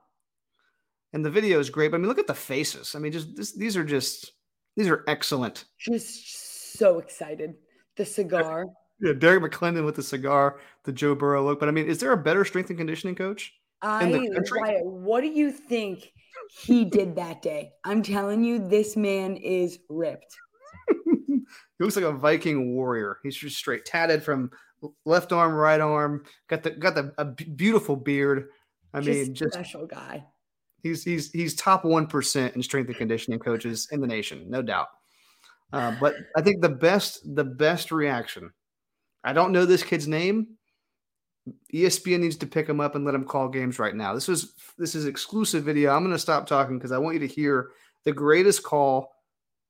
and 1.12 1.24
the 1.24 1.30
video 1.30 1.60
is 1.60 1.70
great. 1.70 1.92
But 1.92 1.98
I 1.98 2.00
mean, 2.00 2.08
look 2.08 2.18
at 2.18 2.26
the 2.26 2.34
faces. 2.34 2.96
I 2.96 2.98
mean, 2.98 3.12
just 3.12 3.36
this, 3.36 3.52
these 3.52 3.76
are 3.76 3.84
just 3.84 4.32
these 4.76 4.88
are 4.88 5.04
excellent. 5.06 5.66
Just 5.78 6.76
so 6.76 6.98
excited. 6.98 7.54
The 7.96 8.04
cigar. 8.04 8.66
Yeah, 9.00 9.12
Derrick 9.12 9.52
McLendon 9.52 9.84
with 9.84 9.94
the 9.94 10.02
cigar, 10.02 10.58
the 10.82 10.90
Joe 10.90 11.14
Burrow 11.14 11.44
look. 11.44 11.60
But 11.60 11.68
I 11.68 11.72
mean, 11.72 11.86
is 11.86 11.98
there 11.98 12.10
a 12.10 12.16
better 12.16 12.44
strength 12.44 12.70
and 12.70 12.78
conditioning 12.78 13.14
coach? 13.14 13.52
I? 13.82 14.04
Wyatt, 14.50 14.84
what 14.84 15.20
do 15.20 15.28
you 15.28 15.52
think 15.52 16.12
he 16.50 16.84
did 16.84 17.14
that 17.14 17.40
day? 17.40 17.70
I'm 17.84 18.02
telling 18.02 18.42
you, 18.42 18.58
this 18.58 18.96
man 18.96 19.36
is 19.36 19.78
ripped. 19.88 20.36
he 20.88 21.40
looks 21.78 21.94
like 21.94 22.04
a 22.04 22.10
Viking 22.10 22.74
warrior. 22.74 23.18
He's 23.22 23.36
just 23.36 23.56
straight 23.56 23.84
tatted 23.84 24.24
from 24.24 24.50
left 25.04 25.32
arm, 25.32 25.54
right 25.54 25.80
arm. 25.80 26.24
Got 26.48 26.62
the 26.62 26.70
got 26.70 26.94
the 26.94 27.12
a 27.18 27.24
beautiful 27.24 27.96
beard. 27.96 28.48
I 28.94 29.00
mean, 29.00 29.34
just 29.34 29.54
special 29.54 29.86
guy. 29.86 30.24
he's 30.82 31.02
he's 31.02 31.30
he's 31.30 31.54
top 31.54 31.84
one 31.84 32.06
percent 32.06 32.54
in 32.56 32.62
strength 32.62 32.88
and 32.88 32.96
conditioning 32.96 33.38
coaches 33.38 33.88
in 33.92 34.00
the 34.00 34.06
nation, 34.06 34.46
no 34.48 34.62
doubt. 34.62 34.88
Uh, 35.72 35.94
but 36.00 36.14
I 36.36 36.42
think 36.42 36.60
the 36.60 36.68
best 36.68 37.34
the 37.34 37.44
best 37.44 37.90
reaction. 37.92 38.52
I 39.24 39.32
don't 39.32 39.52
know 39.52 39.64
this 39.64 39.82
kid's 39.82 40.08
name. 40.08 40.58
ESPN 41.74 42.20
needs 42.20 42.36
to 42.36 42.46
pick 42.46 42.68
him 42.68 42.80
up 42.80 42.94
and 42.94 43.04
let 43.04 43.14
him 43.14 43.24
call 43.24 43.48
games 43.48 43.78
right 43.78 43.94
now. 43.94 44.14
This 44.14 44.28
is 44.28 44.54
this 44.78 44.94
is 44.94 45.06
exclusive 45.06 45.64
video. 45.64 45.92
I'm 45.92 46.02
going 46.02 46.12
to 46.12 46.18
stop 46.18 46.46
talking 46.46 46.78
because 46.78 46.92
I 46.92 46.98
want 46.98 47.14
you 47.14 47.20
to 47.26 47.34
hear 47.34 47.70
the 48.04 48.12
greatest 48.12 48.62
call 48.62 49.12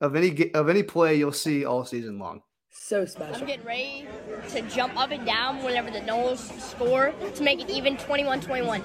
of 0.00 0.16
any 0.16 0.52
of 0.54 0.68
any 0.68 0.82
play 0.82 1.14
you'll 1.14 1.32
see 1.32 1.64
all 1.64 1.84
season 1.84 2.18
long. 2.18 2.42
So 2.74 3.04
special. 3.04 3.42
I'm 3.42 3.46
getting 3.46 3.66
ready 3.66 4.08
to 4.50 4.62
jump 4.62 4.98
up 4.98 5.10
and 5.10 5.26
down 5.26 5.62
whenever 5.62 5.90
the 5.90 6.00
Noles 6.00 6.38
score 6.58 7.12
to 7.34 7.42
make 7.42 7.60
it 7.60 7.68
even 7.68 7.98
21-21. 7.98 8.82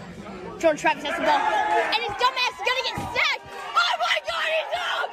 Jordan 0.60 0.78
Travis 0.78 1.04
has 1.06 1.16
the 1.16 1.24
ball, 1.24 1.40
and 1.40 2.04
his 2.04 2.12
dumbass 2.20 2.52
is 2.52 2.64
gonna 2.68 2.84
get 2.84 2.98
sacked. 3.16 3.48
Oh 3.48 3.96
my 4.00 4.20
God, 4.28 4.50
he's 4.52 4.76
up! 4.76 5.08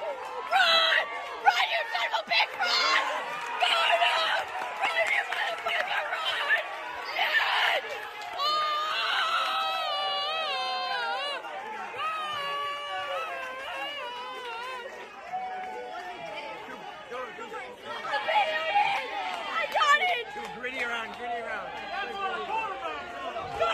Run! 0.51 1.07
Run, 1.45 1.67
you 1.71 1.81
son 1.95 2.03
of 2.07 2.19
a 2.19 2.23
bitch! 2.27 2.51
Run! 2.59 3.03
Go 3.63 3.79
now! 4.03 4.43
Run, 4.83 5.07
you 5.07 5.23
motherfucker! 5.31 6.03
Run! 6.11 6.59
Yes! 7.15 7.85
I 19.47 19.63
got 19.71 19.99
it! 20.01 20.27
Gritty 20.59 20.81
around, 20.83 21.11
gritty 21.19 21.41
around. 21.43 21.69
Go 23.59 23.69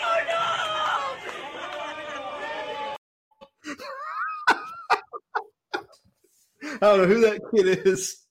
I 6.80 6.80
don't 6.97 7.09
know 7.09 7.15
who 7.15 7.21
that 7.23 7.41
kid 7.55 7.87
is, 7.87 8.25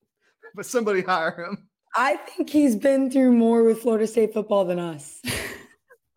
but 0.54 0.66
somebody 0.66 1.02
hire 1.02 1.44
him. 1.44 1.68
I 1.96 2.16
think 2.16 2.50
he's 2.50 2.74
been 2.74 3.10
through 3.10 3.32
more 3.32 3.62
with 3.62 3.80
Florida 3.82 4.06
State 4.06 4.32
football 4.34 4.64
than 4.64 4.78
us. 4.78 5.20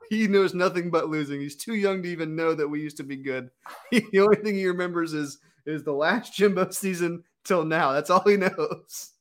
He 0.10 0.28
knows 0.28 0.54
nothing 0.54 0.90
but 0.90 1.10
losing. 1.10 1.42
He's 1.42 1.56
too 1.56 1.76
young 1.76 2.02
to 2.04 2.10
even 2.10 2.36
know 2.36 2.54
that 2.54 2.68
we 2.68 2.82
used 2.82 2.98
to 2.98 3.04
be 3.04 3.18
good. 3.18 3.50
the 3.92 4.20
only 4.20 4.38
thing 4.38 4.56
he 4.56 4.68
remembers 4.68 5.14
is 5.14 5.40
is 5.66 5.84
the 5.84 5.94
last 5.94 6.34
Jimbo 6.34 6.70
season 6.70 7.24
till 7.44 7.66
now. 7.66 7.92
That's 7.92 8.10
all 8.10 8.24
he 8.26 8.38
knows. 8.38 9.12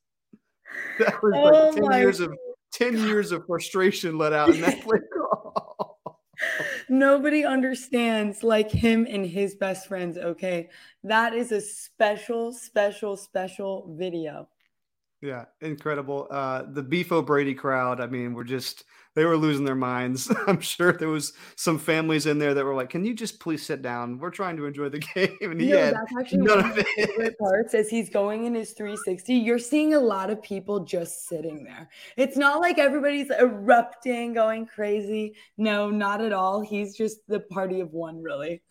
That 0.99 1.21
was 1.23 1.33
like 1.33 1.55
Oh 1.55 1.73
ten 1.73 1.85
my 1.85 1.99
years 1.99 2.21
of 2.21 2.33
ten 2.73 2.97
years 2.99 3.33
of 3.33 3.47
frustration 3.47 4.17
let 4.19 4.33
out 4.33 4.51
in 4.51 4.61
that 4.61 4.81
play 4.83 4.99
call. 4.99 5.06
Nobody 6.88 7.44
understands 7.44 8.42
like 8.42 8.70
him 8.70 9.07
and 9.09 9.27
his 9.27 9.55
best 9.55 9.88
friends. 9.88 10.16
Okay. 10.16 10.68
That 11.03 11.35
is 11.35 11.53
a 11.53 11.61
special, 11.61 12.53
special, 12.53 13.16
special 13.16 13.94
video. 13.99 14.49
Yeah, 15.22 15.46
incredible. 15.61 16.29
Uh, 16.31 16.64
the 16.68 16.83
Beef 16.83 17.11
O'Brady 17.11 17.55
crowd. 17.55 18.01
I 18.01 18.07
mean, 18.07 18.35
we're 18.35 18.44
just 18.44 18.85
they 19.16 19.24
were 19.24 19.37
losing 19.37 19.64
their 19.64 19.74
minds. 19.74 20.31
I'm 20.46 20.61
sure 20.61 20.92
there 20.92 21.09
was 21.09 21.33
some 21.57 21.79
families 21.79 22.26
in 22.26 22.38
there 22.38 22.55
that 22.55 22.64
were 22.64 22.74
like, 22.74 22.90
"Can 22.90 23.05
you 23.05 23.14
just 23.14 23.40
please 23.40 23.66
sit 23.66 23.83
down? 23.83 24.18
We're 24.20 24.31
trying 24.31 24.57
to 24.59 24.66
enjoy 24.66 24.90
the 24.90 24.98
game." 25.14 25.37
And 25.40 25.61
he 25.61 25.70
No, 25.70 25.79
had 25.79 25.94
that's 25.94 26.12
actually 26.18 26.38
none 26.42 26.61
one 26.62 26.70
of 26.70 26.79
it. 26.79 26.87
favorite 26.96 27.38
parts 27.38 27.74
as 27.74 27.88
he's 27.88 28.09
going 28.11 28.44
in 28.44 28.55
his 28.55 28.72
360. 28.74 29.35
You're 29.35 29.59
seeing 29.59 29.94
a 29.94 30.00
lot 30.00 30.31
of 30.31 30.40
people 30.42 30.85
just 30.85 31.26
sitting 31.29 31.64
there. 31.64 31.88
It's 32.16 32.37
not 32.37 32.61
like 32.61 32.79
everybody's 32.79 33.31
erupting, 33.31 34.35
going 34.35 34.66
crazy. 34.66 35.35
No, 35.57 35.90
not 35.90 36.20
at 36.20 36.33
all. 36.33 36.61
He's 36.61 36.96
just 36.96 37.26
the 37.26 37.40
party 37.40 37.81
of 37.81 37.92
one, 37.92 38.22
really. 38.22 38.62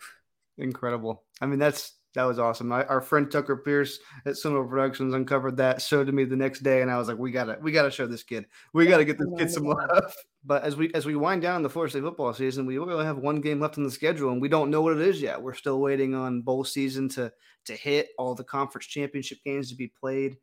incredible. 0.57 1.23
I 1.41 1.45
mean, 1.47 1.59
that's 1.59 1.93
That 2.15 2.23
was 2.23 2.39
awesome. 2.39 2.71
I, 2.71 2.83
our 2.85 3.01
friend 3.01 3.29
Tucker 3.29 3.57
Pierce 3.57 3.99
at 4.25 4.37
Seminole 4.37 4.67
Productions 4.67 5.13
uncovered 5.13 5.57
that, 5.57 5.81
showed 5.81 6.07
to 6.07 6.13
me 6.13 6.23
the 6.23 6.35
next 6.35 6.63
day, 6.63 6.81
and 6.81 6.89
I 6.89 6.97
was 6.97 7.07
like, 7.07 7.17
"We 7.17 7.31
gotta, 7.31 7.57
we 7.61 7.71
gotta 7.71 7.91
show 7.91 8.07
this 8.07 8.23
kid. 8.23 8.45
We 8.73 8.87
gotta 8.87 9.05
get 9.05 9.17
this 9.17 9.27
kid 9.37 9.51
some 9.51 9.65
love." 9.65 10.15
But 10.47 10.61
as 10.61 10.75
we 10.75 10.93
as 10.93 11.07
we 11.07 11.15
wind 11.15 11.41
down 11.41 11.63
the 11.63 11.71
Florida 11.71 11.89
State 11.89 12.03
football 12.03 12.31
season, 12.31 12.67
we 12.67 12.77
only 12.77 13.03
have 13.03 13.17
one 13.17 13.41
game 13.41 13.59
left 13.59 13.77
in 13.77 13.83
the 13.83 13.89
schedule, 13.89 14.31
and 14.31 14.39
we 14.39 14.47
don't 14.47 14.69
know 14.69 14.83
what 14.83 14.95
it 14.95 15.01
is 15.01 15.19
yet. 15.19 15.41
We're 15.41 15.55
still 15.55 15.81
waiting 15.81 16.13
on 16.13 16.43
bowl 16.43 16.63
season 16.63 17.09
to 17.09 17.33
to 17.65 17.73
hit, 17.73 18.09
all 18.19 18.35
the 18.35 18.43
conference 18.43 18.85
championship 18.85 19.39
games 19.43 19.69
to 19.69 19.75
be 19.75 19.87
played. 19.87 20.37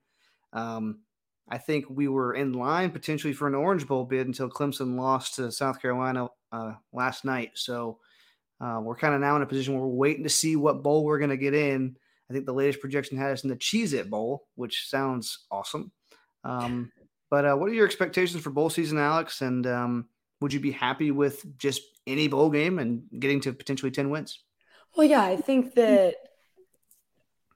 Um, 0.52 1.02
I 1.48 1.58
think 1.58 1.86
we 1.88 2.08
were 2.08 2.34
in 2.34 2.52
line 2.52 2.90
potentially 2.90 3.32
for 3.32 3.46
an 3.46 3.54
Orange 3.54 3.86
Bowl 3.86 4.04
bid 4.04 4.26
until 4.26 4.50
Clemson 4.50 4.98
lost 4.98 5.36
to 5.36 5.52
South 5.52 5.80
Carolina 5.80 6.26
uh, 6.50 6.72
last 6.92 7.24
night. 7.24 7.52
So 7.54 7.98
uh, 8.62 8.80
we're 8.80 8.96
kind 8.96 9.14
of 9.14 9.20
now 9.20 9.34
in 9.34 9.42
a 9.42 9.46
position 9.46 9.74
where 9.74 9.82
we're 9.82 9.88
waiting 9.88 10.22
to 10.22 10.28
see 10.28 10.54
what 10.54 10.82
bowl 10.82 11.04
we're 11.04 11.18
going 11.18 11.30
to 11.30 11.36
get 11.36 11.52
in. 11.52 11.96
I 12.30 12.32
think 12.32 12.46
the 12.46 12.54
latest 12.54 12.80
projection 12.80 13.18
had 13.18 13.32
us 13.32 13.42
in 13.42 13.50
the 13.50 13.56
Cheez 13.56 13.92
It 13.92 14.08
Bowl, 14.08 14.46
which 14.54 14.88
sounds 14.88 15.46
awesome. 15.50 15.90
Um, 16.44 16.92
but 17.28 17.44
uh, 17.44 17.56
what 17.56 17.68
are 17.68 17.74
your 17.74 17.86
expectations 17.86 18.42
for 18.42 18.50
bowl 18.50 18.70
season, 18.70 18.98
Alex? 18.98 19.42
And 19.42 19.66
um, 19.66 20.08
would 20.40 20.52
you 20.52 20.60
be 20.60 20.70
happy 20.70 21.10
with 21.10 21.44
just 21.58 21.82
any 22.06 22.28
bowl 22.28 22.50
game 22.50 22.78
and 22.78 23.02
getting 23.18 23.40
to 23.40 23.52
potentially 23.52 23.90
10 23.90 24.10
wins? 24.10 24.44
Well, 24.96 25.06
yeah, 25.06 25.22
I 25.22 25.36
think 25.36 25.74
that 25.74 26.14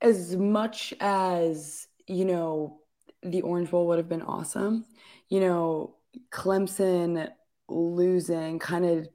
as 0.00 0.34
much 0.36 0.92
as, 1.00 1.86
you 2.06 2.24
know, 2.24 2.80
the 3.22 3.42
Orange 3.42 3.70
Bowl 3.70 3.86
would 3.86 3.98
have 3.98 4.08
been 4.08 4.22
awesome, 4.22 4.84
you 5.28 5.40
know, 5.40 5.96
Clemson 6.32 7.28
losing 7.68 8.58
kind 8.58 8.84
of 8.84 9.08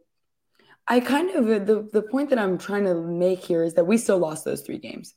I 0.88 1.00
kind 1.00 1.30
of 1.32 1.46
uh, 1.48 1.63
the 1.63 1.89
the 1.91 2.02
point 2.02 2.30
that 2.30 2.39
I'm 2.39 2.58
trying 2.58 2.86
to 2.86 2.96
make 2.96 3.44
here 3.44 3.63
is 3.63 3.76
that 3.76 3.86
we 3.86 3.98
still 3.98 4.17
lost 4.17 4.46
those 4.46 4.62
three 4.62 4.80
games. 4.80 5.13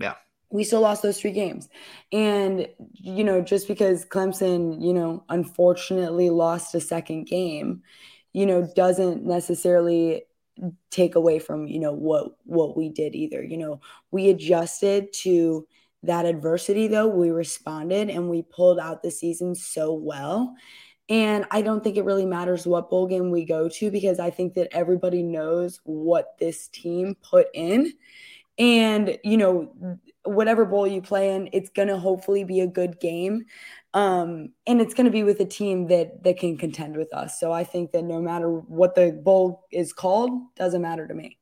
Yeah. 0.00 0.14
We 0.50 0.64
still 0.64 0.80
lost 0.80 1.02
those 1.02 1.20
three 1.20 1.32
games. 1.32 1.68
And 2.12 2.68
you 2.92 3.24
know, 3.24 3.40
just 3.40 3.68
because 3.68 4.04
Clemson, 4.04 4.82
you 4.84 4.92
know, 4.92 5.24
unfortunately 5.28 6.30
lost 6.30 6.74
a 6.74 6.80
second 6.80 7.24
game, 7.24 7.82
you 8.32 8.46
know, 8.46 8.70
doesn't 8.74 9.24
necessarily 9.24 10.24
take 10.90 11.14
away 11.14 11.38
from, 11.38 11.66
you 11.66 11.78
know, 11.78 11.92
what 11.92 12.36
what 12.44 12.76
we 12.76 12.88
did 12.88 13.14
either. 13.14 13.42
You 13.42 13.58
know, 13.58 13.80
we 14.10 14.28
adjusted 14.30 15.12
to 15.22 15.66
that 16.02 16.26
adversity 16.26 16.88
though. 16.88 17.08
We 17.08 17.30
responded 17.30 18.10
and 18.10 18.28
we 18.28 18.42
pulled 18.42 18.78
out 18.78 19.02
the 19.02 19.10
season 19.10 19.54
so 19.54 19.92
well 19.92 20.54
and 21.12 21.44
I 21.50 21.60
don't 21.60 21.84
think 21.84 21.98
it 21.98 22.06
really 22.06 22.24
matters 22.24 22.66
what 22.66 22.88
bowl 22.88 23.06
game 23.06 23.30
we 23.30 23.44
go 23.44 23.68
to 23.68 23.90
because 23.90 24.18
I 24.18 24.30
think 24.30 24.54
that 24.54 24.68
everybody 24.72 25.22
knows 25.22 25.78
what 25.84 26.38
this 26.38 26.68
team 26.68 27.16
put 27.22 27.48
in. 27.52 27.92
And, 28.58 29.18
you 29.22 29.36
know, 29.36 29.98
whatever 30.24 30.64
bowl 30.64 30.86
you 30.86 31.02
play 31.02 31.34
in, 31.34 31.50
it's 31.52 31.68
going 31.68 31.88
to 31.88 31.98
hopefully 31.98 32.44
be 32.44 32.60
a 32.60 32.66
good 32.66 32.98
game. 32.98 33.44
Um, 33.92 34.54
and 34.66 34.80
it's 34.80 34.94
going 34.94 35.04
to 35.04 35.10
be 35.10 35.22
with 35.22 35.38
a 35.40 35.44
team 35.44 35.88
that 35.88 36.24
that 36.24 36.38
can 36.38 36.56
contend 36.56 36.96
with 36.96 37.12
us. 37.12 37.38
So 37.38 37.52
I 37.52 37.64
think 37.64 37.92
that 37.92 38.04
no 38.04 38.22
matter 38.22 38.48
what 38.48 38.94
the 38.94 39.12
bowl 39.12 39.66
is 39.70 39.92
called, 39.92 40.30
doesn't 40.56 40.80
matter 40.80 41.06
to 41.06 41.12
me. 41.12 41.36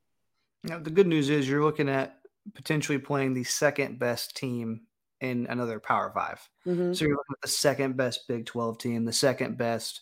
Now, 0.65 0.79
the 0.79 0.89
good 0.89 1.07
news 1.07 1.29
is 1.29 1.47
you're 1.47 1.63
looking 1.63 1.87
at 1.87 2.17
potentially 2.55 2.97
playing 2.97 3.35
the 3.35 3.45
second 3.45 3.99
best 3.99 4.35
team 4.35 4.81
in 5.21 5.45
another 5.47 5.79
Power 5.79 6.11
5 6.13 6.49
mm-hmm. 6.67 6.93
So 6.93 7.05
you're 7.05 7.15
looking 7.15 7.35
at 7.35 7.41
the 7.41 7.47
second 7.47 7.95
best 7.95 8.27
Big 8.27 8.45
12 8.45 8.77
team, 8.77 9.05
the 9.05 9.13
second 9.13 9.57
best 9.57 10.01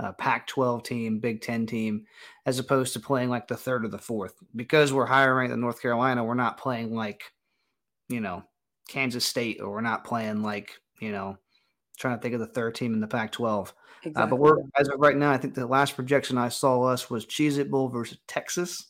uh, 0.00 0.12
Pac 0.12 0.46
12 0.46 0.82
team, 0.82 1.18
Big 1.18 1.40
10 1.40 1.66
team, 1.66 2.04
as 2.46 2.58
opposed 2.58 2.92
to 2.92 3.00
playing 3.00 3.30
like 3.30 3.48
the 3.48 3.56
third 3.56 3.84
or 3.84 3.88
the 3.88 3.98
fourth. 3.98 4.34
Because 4.54 4.92
we're 4.92 5.06
higher 5.06 5.34
ranked 5.34 5.50
than 5.50 5.60
North 5.60 5.82
Carolina, 5.82 6.24
we're 6.24 6.34
not 6.34 6.58
playing 6.58 6.94
like, 6.94 7.22
you 8.08 8.20
know, 8.20 8.44
Kansas 8.88 9.24
State, 9.24 9.60
or 9.60 9.70
we're 9.70 9.80
not 9.80 10.04
playing 10.04 10.42
like, 10.42 10.72
you 11.00 11.12
know, 11.12 11.36
trying 11.98 12.16
to 12.16 12.22
think 12.22 12.34
of 12.34 12.40
the 12.40 12.46
third 12.46 12.74
team 12.74 12.94
in 12.94 13.00
the 13.00 13.08
Pac 13.08 13.32
12. 13.32 13.74
Exactly. 14.04 14.22
Uh, 14.22 14.26
but 14.26 14.36
we're, 14.36 14.58
as 14.78 14.88
of 14.88 15.00
right 15.00 15.16
now, 15.16 15.32
I 15.32 15.36
think 15.36 15.54
the 15.54 15.66
last 15.66 15.96
projection 15.96 16.38
I 16.38 16.48
saw 16.48 16.82
us 16.84 17.10
was 17.10 17.26
Cheez 17.26 17.58
It 17.58 17.70
Bowl 17.70 17.88
versus 17.88 18.18
Texas, 18.28 18.86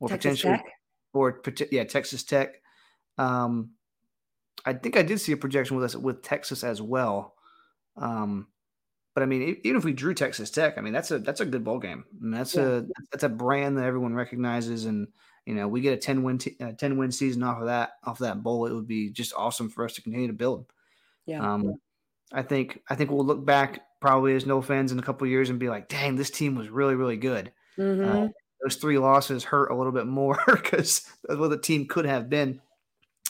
or 0.00 0.08
Texas 0.08 0.40
potentially, 0.40 0.56
Tech? 0.56 0.72
or 1.12 1.42
yeah, 1.70 1.84
Texas 1.84 2.24
Tech. 2.24 2.54
Um, 3.18 3.72
I 4.64 4.72
think 4.74 4.96
I 4.96 5.02
did 5.02 5.20
see 5.20 5.32
a 5.32 5.36
projection 5.36 5.76
with 5.76 5.84
us 5.84 5.96
with 5.96 6.22
Texas 6.22 6.64
as 6.64 6.80
well. 6.80 7.34
Um, 7.96 8.48
but 9.14 9.22
I 9.22 9.26
mean, 9.26 9.60
even 9.64 9.76
if 9.76 9.84
we 9.84 9.92
drew 9.92 10.14
Texas 10.14 10.50
Tech, 10.50 10.78
I 10.78 10.80
mean 10.80 10.92
that's 10.92 11.10
a 11.10 11.18
that's 11.18 11.40
a 11.40 11.46
good 11.46 11.64
bowl 11.64 11.78
game. 11.78 12.04
I 12.10 12.22
mean, 12.22 12.30
that's 12.32 12.54
yeah. 12.54 12.62
a 12.62 12.82
that's 13.10 13.24
a 13.24 13.28
brand 13.28 13.76
that 13.76 13.84
everyone 13.84 14.14
recognizes, 14.14 14.86
and 14.86 15.08
you 15.44 15.54
know 15.54 15.68
we 15.68 15.82
get 15.82 15.92
a 15.92 15.98
ten 15.98 16.22
win 16.22 16.38
t- 16.38 16.56
uh, 16.60 16.72
ten 16.72 16.96
win 16.96 17.12
season 17.12 17.42
off 17.42 17.60
of 17.60 17.66
that 17.66 17.92
off 18.04 18.20
of 18.20 18.26
that 18.26 18.42
bowl. 18.42 18.66
It 18.66 18.72
would 18.72 18.88
be 18.88 19.10
just 19.10 19.34
awesome 19.36 19.68
for 19.68 19.84
us 19.84 19.94
to 19.94 20.02
continue 20.02 20.28
to 20.28 20.32
build. 20.32 20.66
Yeah. 21.26 21.54
Um, 21.54 21.74
I 22.32 22.42
think 22.42 22.80
I 22.88 22.94
think 22.94 23.10
we'll 23.10 23.26
look 23.26 23.44
back 23.44 23.82
probably 24.00 24.34
as 24.34 24.46
Nole 24.46 24.62
fans 24.62 24.92
in 24.92 24.98
a 24.98 25.02
couple 25.02 25.26
years 25.26 25.50
and 25.50 25.58
be 25.58 25.68
like, 25.68 25.88
dang, 25.88 26.16
this 26.16 26.30
team 26.30 26.54
was 26.54 26.70
really 26.70 26.94
really 26.94 27.18
good. 27.18 27.52
Mm-hmm. 27.78 28.24
Uh, 28.24 28.28
those 28.62 28.76
three 28.76 28.98
losses 28.98 29.44
hurt 29.44 29.70
a 29.70 29.76
little 29.76 29.92
bit 29.92 30.06
more 30.06 30.38
because 30.46 31.06
what 31.26 31.48
the 31.48 31.58
team 31.58 31.86
could 31.86 32.06
have 32.06 32.30
been. 32.30 32.60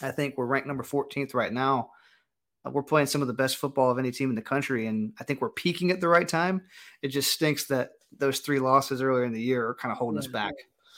I 0.03 0.11
think 0.11 0.37
we're 0.37 0.47
ranked 0.47 0.67
number 0.67 0.83
14th 0.83 1.35
right 1.35 1.53
now. 1.53 1.91
Uh, 2.65 2.71
we're 2.71 2.83
playing 2.83 3.07
some 3.07 3.23
of 3.23 3.29
the 3.29 3.35
best 3.35 3.57
football 3.57 3.91
of 3.91 3.99
any 3.99 4.11
team 4.11 4.31
in 4.31 4.37
the 4.37 4.43
country, 4.43 4.87
and 4.87 5.13
I 5.21 5.25
think 5.25 5.41
we're 5.41 5.51
peaking 5.51 5.91
at 5.91 6.01
the 6.01 6.09
right 6.09 6.29
time. 6.29 6.63
It 7.03 7.09
just 7.09 7.33
stinks 7.33 7.67
that 7.67 7.91
those 8.17 8.41
three 8.41 8.59
losses 8.59 9.03
earlier 9.03 9.25
in 9.25 9.33
the 9.33 9.41
year 9.41 9.67
are 9.69 9.75
kind 9.75 9.93
of 9.93 9.99
holding 9.99 10.19
us 10.19 10.27
back. 10.27 10.55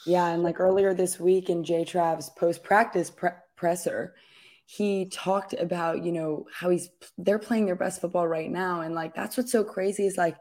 Yeah, 0.07 0.29
and 0.29 0.43
like 0.43 0.61
earlier 0.61 0.93
this 0.93 1.19
week 1.19 1.49
in 1.49 1.65
Jay 1.65 1.85
Trav's 1.85 2.31
post 2.31 2.63
practice 2.63 3.11
pre- 3.11 3.31
presser, 3.57 4.15
he 4.67 5.07
talked 5.07 5.55
about 5.55 6.05
you 6.05 6.13
know 6.13 6.47
how 6.53 6.71
he's 6.71 6.91
they're 7.19 7.39
playing 7.39 7.67
their 7.67 7.77
best 7.77 8.01
football 8.01 8.27
right 8.27 8.51
now, 8.51 8.83
and 8.83 8.95
like 8.95 9.15
that's 9.15 9.37
what's 9.37 9.53
so 9.53 9.65
crazy 9.65 10.07
is 10.07 10.19
like 10.19 10.37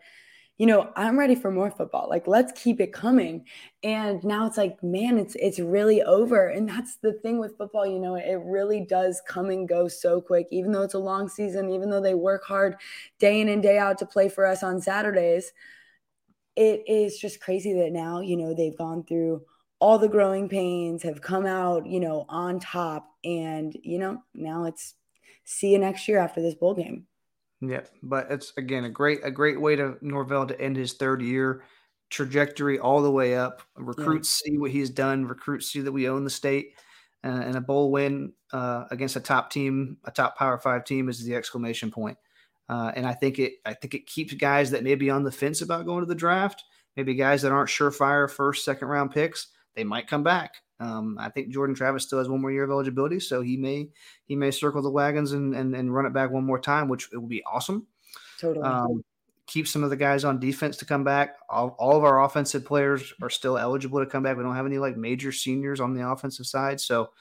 you 0.57 0.67
know, 0.67 0.91
I'm 0.95 1.17
ready 1.17 1.33
for 1.33 1.49
more 1.51 1.71
football. 1.71 2.07
Like, 2.09 2.27
let's 2.27 2.51
keep 2.61 2.79
it 2.79 2.93
coming. 2.93 3.45
And 3.83 4.23
now 4.23 4.45
it's 4.45 4.57
like, 4.57 4.81
man, 4.83 5.17
it's 5.17 5.35
it's 5.35 5.59
really 5.59 6.03
over. 6.03 6.49
And 6.49 6.69
that's 6.69 6.97
the 6.97 7.13
thing 7.13 7.39
with 7.39 7.57
football, 7.57 7.87
you 7.87 7.99
know, 7.99 8.15
it 8.15 8.39
really 8.43 8.85
does 8.85 9.21
come 9.27 9.49
and 9.49 9.67
go 9.67 9.87
so 9.87 10.21
quick. 10.21 10.47
Even 10.51 10.71
though 10.71 10.83
it's 10.83 10.93
a 10.93 10.99
long 10.99 11.27
season, 11.27 11.69
even 11.71 11.89
though 11.89 12.01
they 12.01 12.13
work 12.13 12.43
hard 12.45 12.75
day 13.19 13.41
in 13.41 13.49
and 13.49 13.63
day 13.63 13.79
out 13.79 13.97
to 13.99 14.05
play 14.05 14.29
for 14.29 14.45
us 14.45 14.61
on 14.61 14.79
Saturdays, 14.79 15.51
it 16.55 16.83
is 16.87 17.17
just 17.17 17.41
crazy 17.41 17.73
that 17.73 17.91
now, 17.91 18.21
you 18.21 18.37
know, 18.37 18.53
they've 18.53 18.77
gone 18.77 19.03
through 19.03 19.41
all 19.79 19.97
the 19.97 20.07
growing 20.07 20.47
pains, 20.47 21.03
have 21.03 21.21
come 21.21 21.45
out, 21.45 21.85
you 21.87 21.99
know, 21.99 22.25
on 22.29 22.59
top. 22.59 23.09
And, 23.25 23.75
you 23.83 23.97
know, 23.99 24.23
now 24.33 24.65
it's 24.65 24.93
see 25.43 25.71
you 25.71 25.79
next 25.79 26.07
year 26.07 26.19
after 26.19 26.41
this 26.41 26.55
bowl 26.55 26.75
game. 26.75 27.07
Yeah, 27.69 27.81
but 28.01 28.27
it's 28.29 28.51
again 28.57 28.83
a 28.83 28.89
great 28.89 29.19
a 29.23 29.31
great 29.31 29.59
way 29.59 29.75
to 29.75 29.97
Norvell 30.01 30.47
to 30.47 30.59
end 30.59 30.75
his 30.75 30.93
third 30.93 31.21
year 31.21 31.63
trajectory 32.09 32.77
all 32.77 33.01
the 33.01 33.11
way 33.11 33.35
up. 33.35 33.63
Recruits 33.75 34.41
yeah. 34.45 34.51
see 34.51 34.57
what 34.57 34.71
he's 34.71 34.89
done. 34.89 35.25
Recruits 35.25 35.71
see 35.71 35.81
that 35.81 35.91
we 35.91 36.09
own 36.09 36.23
the 36.23 36.29
state, 36.29 36.73
uh, 37.23 37.27
and 37.27 37.55
a 37.55 37.61
bowl 37.61 37.91
win 37.91 38.33
uh, 38.51 38.85
against 38.91 39.15
a 39.15 39.19
top 39.19 39.49
team, 39.49 39.97
a 40.05 40.11
top 40.11 40.37
Power 40.37 40.57
Five 40.57 40.83
team, 40.83 41.09
is 41.09 41.23
the 41.23 41.35
exclamation 41.35 41.89
point. 41.89 42.17
Uh, 42.69 42.91
and 42.95 43.05
I 43.05 43.13
think 43.13 43.39
it 43.39 43.53
I 43.65 43.73
think 43.73 43.93
it 43.93 44.07
keeps 44.07 44.33
guys 44.33 44.71
that 44.71 44.83
may 44.83 44.95
be 44.95 45.09
on 45.09 45.23
the 45.23 45.31
fence 45.31 45.61
about 45.61 45.85
going 45.85 46.01
to 46.01 46.05
the 46.05 46.15
draft, 46.15 46.63
maybe 46.97 47.15
guys 47.15 47.41
that 47.41 47.51
aren't 47.51 47.69
surefire 47.69 48.29
first 48.29 48.65
second 48.65 48.87
round 48.87 49.11
picks, 49.11 49.47
they 49.75 49.83
might 49.83 50.07
come 50.07 50.23
back. 50.23 50.55
Um, 50.83 51.17
I 51.19 51.29
think 51.29 51.49
Jordan 51.49 51.75
Travis 51.75 52.03
still 52.03 52.19
has 52.19 52.27
one 52.27 52.41
more 52.41 52.51
year 52.51 52.65
of 52.65 52.69
eligibility, 52.69 53.19
so 53.19 53.41
he 53.41 53.55
may 53.55 53.89
he 54.25 54.35
may 54.35 54.51
circle 54.51 54.81
the 54.81 54.89
wagons 54.89 55.31
and 55.31 55.55
and, 55.55 55.73
and 55.75 55.93
run 55.93 56.05
it 56.05 56.13
back 56.13 56.29
one 56.29 56.43
more 56.43 56.59
time, 56.59 56.89
which 56.89 57.07
it 57.13 57.17
would 57.17 57.29
be 57.29 57.43
awesome. 57.45 57.87
Totally. 58.39 58.65
Um, 58.65 59.03
keep 59.47 59.67
some 59.67 59.83
of 59.83 59.89
the 59.89 59.95
guys 59.95 60.25
on 60.25 60.39
defense 60.39 60.77
to 60.77 60.85
come 60.85 61.03
back. 61.03 61.37
All, 61.49 61.75
all 61.79 61.97
of 61.97 62.03
our 62.03 62.23
offensive 62.23 62.65
players 62.65 63.13
are 63.21 63.29
still 63.29 63.57
eligible 63.57 63.99
to 63.99 64.05
come 64.05 64.23
back. 64.23 64.35
We 64.35 64.43
don't 64.43 64.55
have 64.55 64.65
any 64.65 64.77
like 64.77 64.97
major 64.97 65.31
seniors 65.31 65.79
on 65.79 65.93
the 65.93 66.09
offensive 66.09 66.45
side, 66.45 66.81
so 66.81 67.11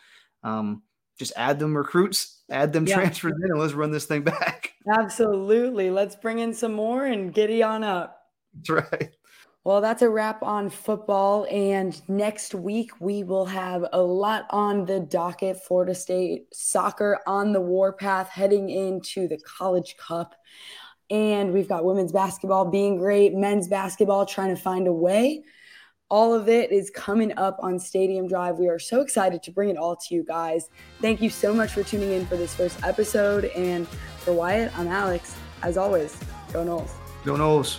um, 0.42 0.82
just 1.18 1.32
add 1.36 1.60
them 1.60 1.76
recruits, 1.76 2.42
add 2.50 2.72
them 2.72 2.86
yeah. 2.86 2.96
transfers 2.96 3.34
in, 3.44 3.50
and 3.50 3.60
let's 3.60 3.74
run 3.74 3.92
this 3.92 4.06
thing 4.06 4.22
back. 4.24 4.72
Absolutely. 4.98 5.90
Let's 5.90 6.16
bring 6.16 6.40
in 6.40 6.52
some 6.52 6.72
more 6.72 7.04
and 7.04 7.32
giddy 7.32 7.62
on 7.62 7.84
up. 7.84 8.18
That's 8.54 8.70
right. 8.70 9.10
Well, 9.64 9.80
that's 9.80 10.02
a 10.02 10.10
wrap 10.10 10.42
on 10.42 10.70
football. 10.70 11.46
And 11.48 12.00
next 12.08 12.52
week, 12.52 12.90
we 13.00 13.22
will 13.22 13.46
have 13.46 13.86
a 13.92 14.02
lot 14.02 14.46
on 14.50 14.86
the 14.86 14.98
docket. 14.98 15.62
Florida 15.62 15.94
State 15.94 16.46
soccer 16.52 17.20
on 17.28 17.52
the 17.52 17.60
warpath 17.60 18.28
heading 18.28 18.70
into 18.70 19.28
the 19.28 19.38
College 19.38 19.96
Cup. 19.96 20.34
And 21.10 21.52
we've 21.52 21.68
got 21.68 21.84
women's 21.84 22.10
basketball 22.10 22.70
being 22.70 22.96
great, 22.96 23.34
men's 23.34 23.68
basketball 23.68 24.26
trying 24.26 24.54
to 24.54 24.60
find 24.60 24.88
a 24.88 24.92
way. 24.92 25.44
All 26.08 26.34
of 26.34 26.48
it 26.48 26.72
is 26.72 26.90
coming 26.90 27.36
up 27.38 27.58
on 27.60 27.78
Stadium 27.78 28.26
Drive. 28.26 28.58
We 28.58 28.68
are 28.68 28.78
so 28.78 29.00
excited 29.00 29.42
to 29.44 29.50
bring 29.52 29.70
it 29.70 29.76
all 29.76 29.96
to 29.96 30.14
you 30.14 30.24
guys. 30.24 30.68
Thank 31.00 31.22
you 31.22 31.30
so 31.30 31.54
much 31.54 31.72
for 31.72 31.82
tuning 31.84 32.12
in 32.12 32.26
for 32.26 32.36
this 32.36 32.54
first 32.54 32.82
episode. 32.84 33.44
And 33.56 33.86
for 33.88 34.32
Wyatt, 34.32 34.76
I'm 34.78 34.88
Alex. 34.88 35.36
As 35.62 35.76
always, 35.76 36.18
go 36.52 36.64
Noles. 36.64 36.90
Go 37.24 37.36
Noles. 37.36 37.78